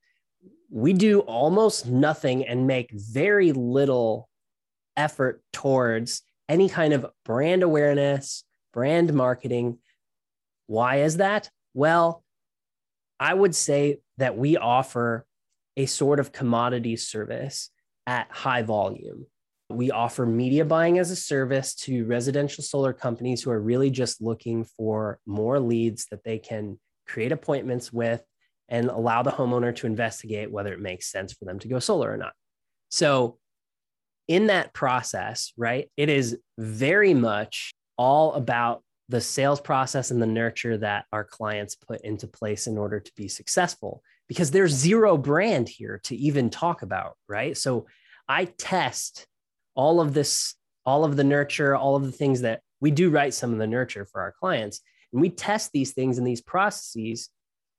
we 0.69 0.93
do 0.93 1.21
almost 1.21 1.87
nothing 1.87 2.45
and 2.45 2.67
make 2.67 2.91
very 2.93 3.51
little 3.51 4.29
effort 4.95 5.41
towards 5.51 6.21
any 6.47 6.69
kind 6.69 6.93
of 6.93 7.07
brand 7.23 7.63
awareness, 7.63 8.43
brand 8.73 9.13
marketing. 9.13 9.79
Why 10.67 10.97
is 10.97 11.17
that? 11.17 11.49
Well, 11.73 12.23
I 13.19 13.33
would 13.33 13.55
say 13.55 13.99
that 14.17 14.37
we 14.37 14.57
offer 14.57 15.25
a 15.77 15.85
sort 15.85 16.19
of 16.19 16.31
commodity 16.31 16.95
service 16.95 17.69
at 18.07 18.27
high 18.29 18.61
volume. 18.61 19.25
We 19.69 19.91
offer 19.91 20.25
media 20.25 20.63
buying 20.63 20.99
as 20.99 21.09
a 21.11 21.15
service 21.15 21.73
to 21.75 22.05
residential 22.05 22.63
solar 22.63 22.93
companies 22.93 23.41
who 23.41 23.51
are 23.51 23.59
really 23.59 23.89
just 23.89 24.21
looking 24.21 24.63
for 24.63 25.19
more 25.25 25.59
leads 25.59 26.05
that 26.11 26.23
they 26.23 26.37
can 26.37 26.79
create 27.07 27.31
appointments 27.31 27.91
with, 27.91 28.23
and 28.69 28.89
allow 28.89 29.21
the 29.21 29.31
homeowner 29.31 29.75
to 29.75 29.87
investigate 29.87 30.51
whether 30.51 30.73
it 30.73 30.79
makes 30.79 31.11
sense 31.11 31.33
for 31.33 31.45
them 31.45 31.59
to 31.59 31.67
go 31.67 31.79
solar 31.79 32.11
or 32.11 32.17
not. 32.17 32.33
So, 32.89 33.37
in 34.27 34.47
that 34.47 34.73
process, 34.73 35.53
right, 35.55 35.89
it 35.97 36.09
is 36.09 36.39
very 36.57 37.13
much 37.13 37.73
all 37.95 38.33
about 38.33 38.81
the 39.07 39.21
sales 39.21 39.61
process 39.61 40.09
and 40.09 40.19
the 40.19 40.25
nurture 40.25 40.77
that 40.79 41.05
our 41.13 41.23
clients 41.23 41.75
put 41.75 42.01
into 42.01 42.27
place 42.27 42.65
in 42.65 42.75
order 42.75 42.99
to 42.99 43.11
be 43.15 43.27
successful 43.27 44.01
because 44.27 44.49
there's 44.49 44.71
zero 44.71 45.15
brand 45.15 45.69
here 45.69 46.01
to 46.05 46.15
even 46.15 46.49
talk 46.49 46.81
about, 46.81 47.15
right? 47.29 47.55
So, 47.55 47.85
I 48.27 48.45
test 48.45 49.27
all 49.75 50.01
of 50.01 50.13
this, 50.13 50.55
all 50.85 51.03
of 51.03 51.15
the 51.15 51.23
nurture, 51.23 51.75
all 51.75 51.95
of 51.95 52.03
the 52.03 52.11
things 52.11 52.41
that 52.41 52.61
we 52.81 52.91
do 52.91 53.09
write 53.09 53.33
some 53.33 53.53
of 53.53 53.59
the 53.59 53.67
nurture 53.67 54.05
for 54.05 54.21
our 54.21 54.31
clients. 54.31 54.81
And 55.11 55.21
we 55.21 55.29
test 55.29 55.71
these 55.71 55.93
things 55.93 56.17
and 56.17 56.25
these 56.25 56.41
processes 56.41 57.29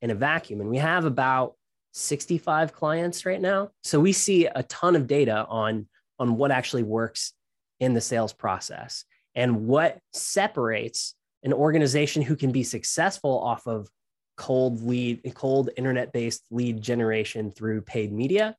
in 0.03 0.11
a 0.11 0.15
vacuum. 0.15 0.61
And 0.61 0.71
we 0.71 0.79
have 0.79 1.05
about 1.05 1.55
65 1.93 2.73
clients 2.73 3.25
right 3.25 3.41
now. 3.41 3.71
So 3.83 3.99
we 3.99 4.13
see 4.13 4.47
a 4.47 4.63
ton 4.65 4.97
of 4.97 5.07
data 5.07 5.47
on, 5.49 5.87
on 6.19 6.37
what 6.37 6.51
actually 6.51 6.83
works 6.83 7.33
in 7.81 7.95
the 7.95 8.01
sales 8.01 8.33
process 8.33 9.05
and 9.35 9.67
what 9.67 9.99
separates 10.13 11.15
an 11.43 11.53
organization 11.53 12.23
who 12.23 12.37
can 12.37 12.53
be 12.53 12.63
successful 12.63 13.39
off 13.39 13.67
of 13.67 13.89
cold 14.37 14.83
lead, 14.83 15.21
cold 15.35 15.71
internet 15.77 16.13
based 16.13 16.45
lead 16.51 16.83
generation 16.83 17.51
through 17.51 17.83
paid 17.83 18.13
media 18.13 18.57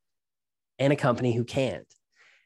and 0.80 0.94
a 0.94 0.96
company 0.96 1.34
who 1.34 1.44
can't. 1.44 1.88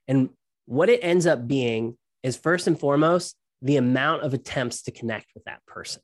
And 0.08 0.30
what 0.66 0.90
it 0.90 1.00
ends 1.02 1.26
up 1.26 1.48
being 1.48 1.98
is 2.24 2.38
first 2.38 2.68
and 2.68 2.80
foremost, 2.80 3.36
the 3.62 3.78
amount 3.78 4.24
of 4.24 4.34
attempts 4.34 4.84
to 4.84 4.92
connect 4.92 5.28
with 5.36 5.44
that 5.46 5.66
person 5.66 6.02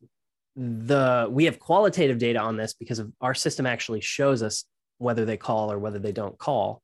the 0.58 1.28
we 1.30 1.46
have 1.46 1.60
qualitative 1.60 2.18
data 2.18 2.40
on 2.40 2.58
this 2.58 2.74
because 2.74 2.98
of 2.98 3.12
our 3.22 3.36
system 3.36 3.68
actually 3.68 4.02
shows 4.02 4.42
us 4.42 4.66
whether 4.98 5.24
they 5.24 5.38
call 5.38 5.72
or 5.72 5.78
whether 5.78 6.00
they 6.00 6.12
don't 6.12 6.38
call. 6.40 6.82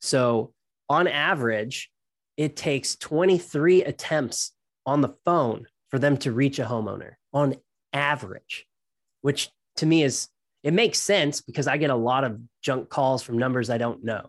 So 0.00 0.52
on 0.88 1.08
average, 1.08 1.90
it 2.36 2.54
takes 2.54 2.94
23 2.94 3.82
attempts 3.82 4.52
on 4.86 5.00
the 5.00 5.14
phone 5.24 5.66
for 5.88 5.98
them 5.98 6.16
to 6.18 6.30
reach 6.30 6.60
a 6.60 6.64
homeowner 6.64 7.14
on 7.32 7.56
average, 7.92 8.66
which 9.22 9.50
to 9.76 9.86
me 9.86 10.04
is 10.04 10.28
it 10.62 10.72
makes 10.72 11.00
sense 11.00 11.40
because 11.40 11.66
I 11.66 11.76
get 11.76 11.90
a 11.90 11.96
lot 11.96 12.22
of 12.22 12.38
junk 12.62 12.88
calls 12.88 13.24
from 13.24 13.38
numbers 13.38 13.68
I 13.68 13.78
don't 13.78 14.04
know. 14.04 14.28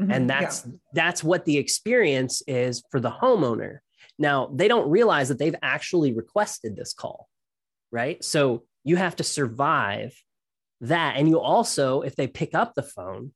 Mm-hmm, 0.00 0.10
and 0.10 0.30
that's 0.30 0.64
yeah. 0.66 0.72
that's 0.92 1.24
what 1.24 1.44
the 1.44 1.56
experience 1.56 2.42
is 2.46 2.82
for 2.90 3.00
the 3.00 3.10
homeowner. 3.10 3.78
Now, 4.18 4.50
they 4.54 4.68
don't 4.68 4.90
realize 4.90 5.28
that 5.28 5.38
they've 5.38 5.54
actually 5.62 6.14
requested 6.14 6.76
this 6.76 6.92
call 6.92 7.28
right? 7.96 8.22
So 8.22 8.64
you 8.84 8.96
have 8.96 9.16
to 9.16 9.24
survive 9.24 10.14
that. 10.82 11.16
And 11.16 11.28
you 11.28 11.40
also, 11.40 12.02
if 12.02 12.16
they 12.16 12.26
pick 12.26 12.54
up 12.54 12.74
the 12.74 12.82
phone, 12.82 13.32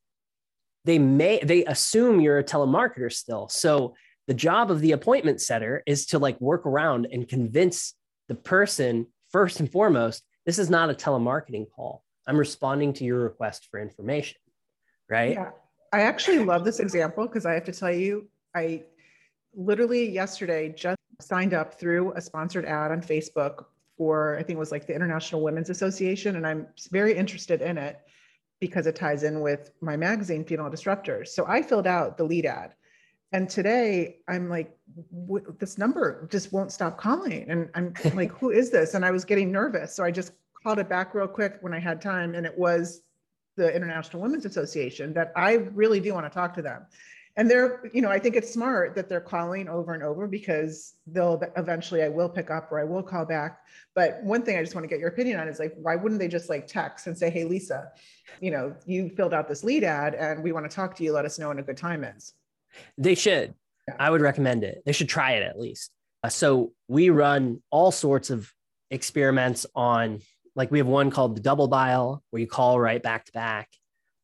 they 0.85 0.99
may 0.99 1.39
they 1.43 1.65
assume 1.65 2.19
you're 2.19 2.39
a 2.39 2.43
telemarketer 2.43 3.11
still. 3.11 3.49
So 3.49 3.95
the 4.27 4.33
job 4.33 4.71
of 4.71 4.81
the 4.81 4.93
appointment 4.93 5.41
setter 5.41 5.83
is 5.85 6.07
to 6.07 6.19
like 6.19 6.39
work 6.41 6.65
around 6.65 7.07
and 7.11 7.27
convince 7.27 7.93
the 8.27 8.35
person 8.35 9.07
first 9.31 9.59
and 9.59 9.71
foremost, 9.71 10.23
this 10.45 10.59
is 10.59 10.69
not 10.69 10.89
a 10.89 10.93
telemarketing 10.93 11.65
call. 11.75 12.03
I'm 12.27 12.37
responding 12.37 12.93
to 12.93 13.03
your 13.03 13.19
request 13.19 13.67
for 13.69 13.79
information. 13.79 14.37
Right. 15.09 15.33
Yeah. 15.33 15.49
I 15.91 16.01
actually 16.01 16.39
love 16.39 16.63
this 16.63 16.79
example 16.79 17.27
because 17.27 17.45
I 17.45 17.53
have 17.53 17.65
to 17.65 17.73
tell 17.73 17.91
you, 17.91 18.27
I 18.55 18.83
literally 19.53 20.09
yesterday 20.09 20.73
just 20.75 20.97
signed 21.19 21.53
up 21.53 21.79
through 21.79 22.13
a 22.13 22.21
sponsored 22.21 22.65
ad 22.65 22.91
on 22.91 23.01
Facebook 23.01 23.65
for 23.97 24.37
I 24.37 24.43
think 24.43 24.57
it 24.57 24.59
was 24.59 24.71
like 24.71 24.87
the 24.87 24.95
International 24.95 25.41
Women's 25.41 25.69
Association, 25.69 26.37
and 26.37 26.47
I'm 26.47 26.67
very 26.91 27.13
interested 27.15 27.61
in 27.61 27.77
it 27.77 27.99
because 28.59 28.87
it 28.87 28.95
ties 28.95 29.23
in 29.23 29.41
with 29.41 29.71
my 29.81 29.97
magazine, 29.97 30.43
Female 30.45 30.69
Disruptors. 30.69 31.29
So 31.29 31.45
I 31.47 31.61
filled 31.61 31.87
out 31.87 32.17
the 32.17 32.23
lead 32.23 32.45
ad, 32.45 32.73
and 33.31 33.49
today 33.49 34.17
I'm 34.27 34.49
like, 34.49 34.75
this 35.59 35.77
number 35.77 36.27
just 36.31 36.53
won't 36.53 36.71
stop 36.71 36.97
calling, 36.97 37.45
and 37.49 37.69
I'm 37.75 37.93
like, 38.15 38.31
who 38.31 38.49
is 38.49 38.71
this? 38.71 38.93
And 38.93 39.05
I 39.05 39.11
was 39.11 39.25
getting 39.25 39.51
nervous, 39.51 39.93
so 39.93 40.03
I 40.03 40.11
just 40.11 40.31
called 40.63 40.79
it 40.79 40.89
back 40.89 41.13
real 41.13 41.27
quick 41.27 41.57
when 41.61 41.73
I 41.73 41.79
had 41.79 42.01
time, 42.01 42.33
and 42.33 42.45
it 42.45 42.57
was 42.57 43.01
the 43.61 43.75
International 43.75 44.23
Women's 44.23 44.45
Association 44.45 45.13
that 45.13 45.31
I 45.35 45.53
really 45.53 45.99
do 45.99 46.15
want 46.15 46.25
to 46.25 46.31
talk 46.31 46.55
to 46.55 46.63
them. 46.63 46.87
And 47.37 47.49
they're 47.49 47.89
you 47.93 48.01
know 48.01 48.09
i 48.09 48.19
think 48.19 48.35
it's 48.35 48.51
smart 48.51 48.93
that 48.95 49.07
they're 49.07 49.21
calling 49.21 49.69
over 49.69 49.93
and 49.93 50.03
over 50.03 50.27
because 50.27 50.95
they'll 51.07 51.41
eventually 51.55 52.03
i 52.03 52.09
will 52.09 52.27
pick 52.27 52.51
up 52.51 52.69
or 52.71 52.77
i 52.77 52.83
will 52.83 53.01
call 53.01 53.23
back. 53.23 53.59
But 53.95 54.21
one 54.21 54.43
thing 54.43 54.57
i 54.57 54.61
just 54.61 54.75
want 54.75 54.83
to 54.83 54.89
get 54.89 54.99
your 54.99 55.07
opinion 55.07 55.39
on 55.39 55.47
is 55.47 55.57
like 55.57 55.73
why 55.77 55.95
wouldn't 55.95 56.19
they 56.19 56.27
just 56.27 56.49
like 56.49 56.67
text 56.67 57.07
and 57.07 57.17
say 57.17 57.29
hey 57.29 57.45
lisa 57.45 57.91
you 58.41 58.51
know 58.51 58.75
you 58.85 59.09
filled 59.09 59.33
out 59.33 59.47
this 59.47 59.63
lead 59.63 59.85
ad 59.85 60.13
and 60.15 60.43
we 60.43 60.51
want 60.51 60.69
to 60.69 60.75
talk 60.75 60.95
to 60.97 61.03
you. 61.05 61.13
Let 61.13 61.23
us 61.23 61.39
know 61.39 61.47
when 61.47 61.59
a 61.59 61.63
good 61.63 61.77
time 61.77 62.03
is. 62.03 62.33
They 62.97 63.15
should. 63.15 63.53
Yeah. 63.87 63.95
i 63.97 64.09
would 64.09 64.21
recommend 64.21 64.65
it. 64.65 64.83
They 64.85 64.91
should 64.91 65.09
try 65.09 65.31
it 65.33 65.43
at 65.43 65.57
least. 65.57 65.91
Uh, 66.23 66.29
so 66.29 66.73
we 66.89 67.09
run 67.09 67.63
all 67.69 67.91
sorts 67.91 68.29
of 68.29 68.51
experiments 68.89 69.65
on 69.73 70.19
like 70.55 70.71
we 70.71 70.79
have 70.79 70.87
one 70.87 71.11
called 71.11 71.35
the 71.35 71.41
double 71.41 71.67
dial 71.67 72.23
where 72.29 72.39
you 72.39 72.47
call 72.47 72.79
right 72.79 73.01
back 73.01 73.25
to 73.25 73.31
back 73.31 73.69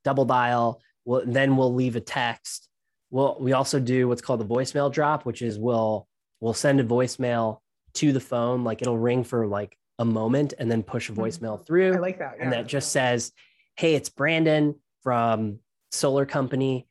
double 0.03 0.25
dial 0.25 0.81
well, 1.05 1.23
then 1.25 1.55
we'll 1.55 1.73
leave 1.73 1.95
a 1.95 2.01
text 2.01 2.67
well, 3.09 3.37
we 3.39 3.53
also 3.53 3.79
do 3.79 4.07
what's 4.07 4.21
called 4.21 4.41
the 4.41 4.45
voicemail 4.45 4.91
drop, 4.91 5.25
which 5.25 5.41
is 5.41 5.57
we'll 5.57 6.07
we'll 6.39 6.53
send 6.53 6.79
a 6.79 6.83
voicemail 6.83 7.59
to 7.95 8.11
the 8.11 8.19
phone, 8.19 8.63
like 8.63 8.81
it'll 8.81 8.97
ring 8.97 9.23
for 9.23 9.47
like 9.47 9.77
a 9.99 10.05
moment 10.05 10.53
and 10.59 10.69
then 10.69 10.83
push 10.83 11.09
a 11.09 11.13
hmm. 11.13 11.21
voicemail 11.21 11.65
through. 11.65 11.93
I 11.93 11.99
like 11.99 12.19
that. 12.19 12.35
Yeah. 12.37 12.43
And 12.43 12.53
that 12.53 12.67
just 12.67 12.91
says, 12.91 13.31
Hey, 13.75 13.95
it's 13.95 14.09
Brandon 14.09 14.75
from 15.03 15.59
Solar 15.91 16.25
Company. 16.25 16.87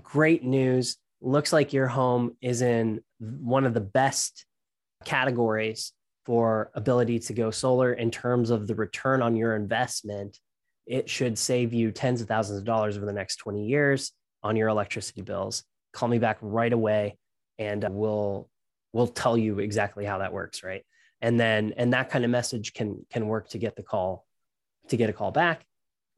Great 0.00 0.44
news. 0.44 0.98
Looks 1.20 1.52
like 1.52 1.72
your 1.72 1.86
home 1.86 2.36
is 2.42 2.62
in 2.62 3.00
one 3.18 3.64
of 3.64 3.74
the 3.74 3.80
best 3.80 4.44
categories 5.04 5.92
for 6.26 6.72
ability 6.74 7.20
to 7.20 7.32
go 7.32 7.52
solar 7.52 7.92
in 7.92 8.10
terms 8.10 8.50
of 8.50 8.66
the 8.66 8.74
return 8.74 9.22
on 9.22 9.36
your 9.36 9.54
investment, 9.54 10.38
it 10.84 11.08
should 11.08 11.38
save 11.38 11.72
you 11.72 11.92
tens 11.92 12.20
of 12.20 12.26
thousands 12.26 12.58
of 12.58 12.64
dollars 12.64 12.96
over 12.96 13.06
the 13.06 13.12
next 13.12 13.36
20 13.36 13.64
years 13.64 14.10
on 14.42 14.56
your 14.56 14.68
electricity 14.68 15.22
bills. 15.22 15.62
Call 15.92 16.08
me 16.08 16.18
back 16.18 16.38
right 16.40 16.72
away 16.72 17.16
and 17.58 17.86
we'll 17.88 18.50
we'll 18.92 19.06
tell 19.06 19.38
you 19.38 19.60
exactly 19.60 20.04
how 20.04 20.18
that 20.18 20.32
works, 20.32 20.64
right? 20.64 20.84
And 21.20 21.38
then 21.38 21.74
and 21.76 21.92
that 21.92 22.10
kind 22.10 22.24
of 22.24 22.30
message 22.30 22.74
can 22.74 23.06
can 23.08 23.28
work 23.28 23.48
to 23.50 23.58
get 23.58 23.76
the 23.76 23.82
call 23.84 24.26
to 24.88 24.96
get 24.96 25.08
a 25.08 25.12
call 25.12 25.30
back. 25.30 25.64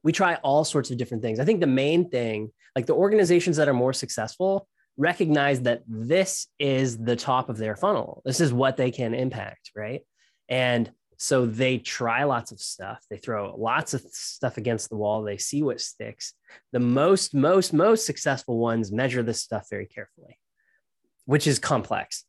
We 0.03 0.11
try 0.11 0.35
all 0.35 0.63
sorts 0.65 0.89
of 0.89 0.97
different 0.97 1.21
things. 1.21 1.39
I 1.39 1.45
think 1.45 1.59
the 1.59 1.67
main 1.67 2.09
thing, 2.09 2.51
like 2.75 2.87
the 2.87 2.95
organizations 2.95 3.57
that 3.57 3.69
are 3.69 3.73
more 3.73 3.93
successful, 3.93 4.67
recognize 4.99 5.61
that 5.61 5.81
this 5.87 6.47
is 6.59 6.97
the 6.97 7.15
top 7.15 7.47
of 7.47 7.57
their 7.57 7.75
funnel. 7.75 8.21
This 8.25 8.41
is 8.41 8.51
what 8.51 8.75
they 8.75 8.91
can 8.91 9.13
impact, 9.13 9.71
right? 9.73 10.01
And 10.49 10.91
so 11.17 11.45
they 11.45 11.77
try 11.77 12.25
lots 12.25 12.51
of 12.51 12.59
stuff. 12.59 13.03
They 13.09 13.17
throw 13.17 13.55
lots 13.57 13.93
of 13.93 14.01
stuff 14.11 14.57
against 14.57 14.89
the 14.89 14.97
wall. 14.97 15.23
They 15.23 15.37
see 15.37 15.63
what 15.63 15.79
sticks. 15.79 16.33
The 16.73 16.81
most, 16.81 17.33
most, 17.33 17.71
most 17.71 18.05
successful 18.05 18.57
ones 18.57 18.91
measure 18.91 19.23
this 19.23 19.41
stuff 19.41 19.67
very 19.69 19.85
carefully, 19.85 20.37
which 21.25 21.47
is 21.47 21.59
complex 21.59 22.25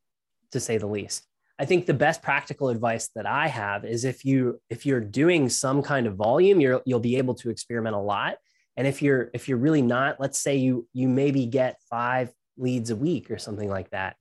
to 0.53 0.61
say 0.61 0.79
the 0.79 0.87
least. 0.87 1.27
I 1.59 1.65
think 1.65 1.87
the 1.87 1.95
best 1.95 2.23
practical 2.23 2.69
advice 2.69 3.11
that 3.17 3.27
I 3.27 3.49
have 3.49 3.85
is 3.85 4.05
if 4.05 4.25
you 4.25 4.61
if 4.71 4.87
you're 4.87 5.01
doing 5.01 5.49
some 5.49 5.83
kind 5.83 6.07
of 6.07 6.15
volume, 6.15 6.59
you're 6.61 6.81
you'll 6.87 7.01
be 7.01 7.17
able 7.17 7.35
to 7.35 7.51
experiment 7.51 7.95
a 7.97 7.99
lot. 7.99 8.39
And 8.77 8.87
if 8.87 9.03
you're 9.03 9.31
if 9.35 9.49
you're 9.49 9.59
really 9.59 9.83
not, 9.83 10.19
let's 10.19 10.39
say 10.39 10.57
you 10.57 10.89
you 10.95 11.07
maybe 11.07 11.45
get 11.47 11.77
five 11.91 12.33
leads 12.61 12.91
a 12.91 12.97
week 12.97 13.31
or 13.31 13.39
something 13.39 13.69
like 13.69 13.91
that 13.91 14.17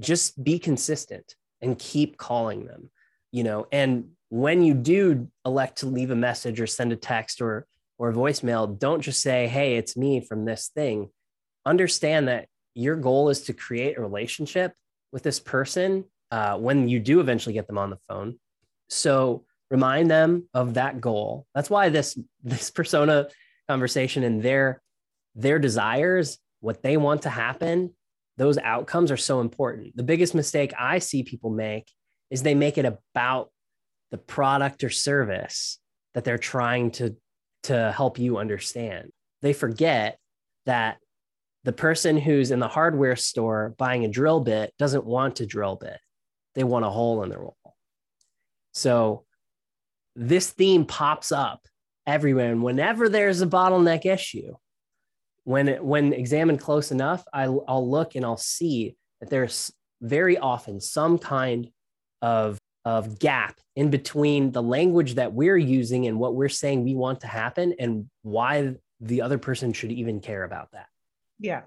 just 0.00 0.42
be 0.42 0.58
consistent 0.58 1.34
and 1.62 1.78
keep 1.78 2.16
calling 2.18 2.66
them 2.66 2.90
you 3.36 3.44
know? 3.44 3.66
And 3.70 4.12
when 4.30 4.62
you 4.62 4.72
do 4.72 5.28
elect 5.44 5.78
to 5.78 5.86
leave 5.86 6.10
a 6.10 6.16
message 6.16 6.58
or 6.58 6.66
send 6.66 6.90
a 6.92 6.96
text 6.96 7.40
or 7.40 7.66
or 7.98 8.12
voicemail 8.12 8.78
don't 8.78 9.00
just 9.00 9.22
say 9.22 9.46
hey 9.46 9.76
it's 9.76 9.96
me 9.96 10.20
from 10.20 10.44
this 10.44 10.70
thing. 10.74 11.10
Understand 11.66 12.28
that 12.28 12.48
your 12.74 12.96
goal 12.96 13.28
is 13.28 13.42
to 13.42 13.52
create 13.52 13.98
a 13.98 14.00
relationship 14.00 14.72
with 15.12 15.22
this 15.22 15.38
person 15.38 16.04
uh, 16.30 16.56
when 16.56 16.88
you 16.88 16.98
do 16.98 17.20
eventually 17.20 17.52
get 17.52 17.66
them 17.66 17.78
on 17.78 17.90
the 17.90 17.98
phone. 18.08 18.38
So 18.88 19.44
remind 19.70 20.10
them 20.10 20.48
of 20.54 20.74
that 20.74 21.00
goal. 21.00 21.46
That's 21.54 21.70
why 21.70 21.90
this 21.90 22.18
this 22.42 22.70
persona 22.70 23.28
conversation 23.68 24.24
and 24.24 24.42
their 24.42 24.80
their 25.34 25.58
desires 25.58 26.38
what 26.60 26.82
they 26.82 26.96
want 26.96 27.22
to 27.22 27.30
happen, 27.30 27.94
those 28.36 28.58
outcomes 28.58 29.10
are 29.10 29.16
so 29.16 29.40
important. 29.40 29.96
The 29.96 30.02
biggest 30.02 30.34
mistake 30.34 30.72
I 30.78 30.98
see 30.98 31.22
people 31.22 31.50
make 31.50 31.90
is 32.30 32.42
they 32.42 32.54
make 32.54 32.78
it 32.78 32.84
about 32.84 33.50
the 34.10 34.18
product 34.18 34.84
or 34.84 34.90
service 34.90 35.78
that 36.14 36.24
they're 36.24 36.38
trying 36.38 36.90
to, 36.92 37.16
to 37.64 37.92
help 37.92 38.18
you 38.18 38.38
understand. 38.38 39.10
They 39.42 39.52
forget 39.52 40.18
that 40.66 40.98
the 41.64 41.72
person 41.72 42.16
who's 42.16 42.50
in 42.50 42.60
the 42.60 42.68
hardware 42.68 43.16
store 43.16 43.74
buying 43.76 44.04
a 44.04 44.08
drill 44.08 44.40
bit 44.40 44.72
doesn't 44.78 45.04
want 45.04 45.40
a 45.40 45.46
drill 45.46 45.76
bit, 45.76 45.98
they 46.54 46.64
want 46.64 46.84
a 46.84 46.90
hole 46.90 47.22
in 47.22 47.30
their 47.30 47.40
wall. 47.40 47.76
So 48.72 49.24
this 50.14 50.50
theme 50.50 50.84
pops 50.84 51.32
up 51.32 51.60
everywhere. 52.06 52.52
And 52.52 52.62
whenever 52.62 53.08
there's 53.08 53.42
a 53.42 53.46
bottleneck 53.46 54.06
issue, 54.06 54.54
when 55.46 55.68
it, 55.68 55.84
when 55.84 56.12
examined 56.12 56.60
close 56.60 56.90
enough, 56.90 57.24
I, 57.32 57.44
I'll 57.44 57.88
look 57.88 58.16
and 58.16 58.24
I'll 58.24 58.36
see 58.36 58.96
that 59.20 59.30
there's 59.30 59.72
very 60.02 60.36
often 60.36 60.80
some 60.80 61.18
kind 61.18 61.70
of 62.20 62.58
of 62.84 63.18
gap 63.18 63.58
in 63.74 63.90
between 63.90 64.52
the 64.52 64.62
language 64.62 65.14
that 65.14 65.32
we're 65.32 65.56
using 65.56 66.06
and 66.06 66.18
what 66.18 66.34
we're 66.34 66.48
saying 66.48 66.84
we 66.84 66.94
want 66.94 67.20
to 67.20 67.26
happen 67.26 67.74
and 67.78 68.08
why 68.22 68.74
the 69.00 69.22
other 69.22 69.38
person 69.38 69.72
should 69.72 69.92
even 69.92 70.20
care 70.20 70.44
about 70.44 70.70
that. 70.72 70.86
Yeah. 71.38 71.62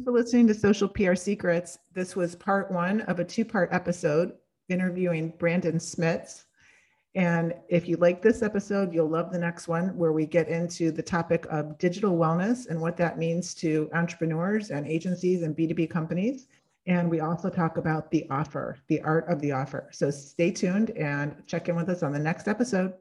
Thanks 0.00 0.08
for 0.08 0.18
listening 0.18 0.46
to 0.46 0.54
Social 0.54 0.88
PR 0.88 1.14
Secrets. 1.14 1.78
This 1.92 2.16
was 2.16 2.34
part 2.34 2.70
one 2.70 3.02
of 3.02 3.20
a 3.20 3.24
two 3.24 3.44
part 3.44 3.68
episode 3.70 4.32
interviewing 4.70 5.34
Brandon 5.38 5.74
Smits. 5.74 6.44
And 7.14 7.52
if 7.68 7.86
you 7.86 7.98
like 7.98 8.22
this 8.22 8.40
episode, 8.40 8.94
you'll 8.94 9.10
love 9.10 9.30
the 9.30 9.38
next 9.38 9.68
one 9.68 9.94
where 9.98 10.12
we 10.12 10.24
get 10.24 10.48
into 10.48 10.90
the 10.90 11.02
topic 11.02 11.44
of 11.50 11.76
digital 11.76 12.16
wellness 12.16 12.66
and 12.66 12.80
what 12.80 12.96
that 12.96 13.18
means 13.18 13.52
to 13.56 13.90
entrepreneurs 13.92 14.70
and 14.70 14.86
agencies 14.86 15.42
and 15.42 15.54
B2B 15.54 15.90
companies. 15.90 16.46
And 16.86 17.10
we 17.10 17.20
also 17.20 17.50
talk 17.50 17.76
about 17.76 18.10
the 18.10 18.26
offer, 18.30 18.78
the 18.88 19.02
art 19.02 19.28
of 19.28 19.38
the 19.42 19.52
offer. 19.52 19.90
So 19.92 20.10
stay 20.10 20.50
tuned 20.50 20.92
and 20.92 21.46
check 21.46 21.68
in 21.68 21.76
with 21.76 21.90
us 21.90 22.02
on 22.02 22.12
the 22.14 22.18
next 22.18 22.48
episode. 22.48 22.94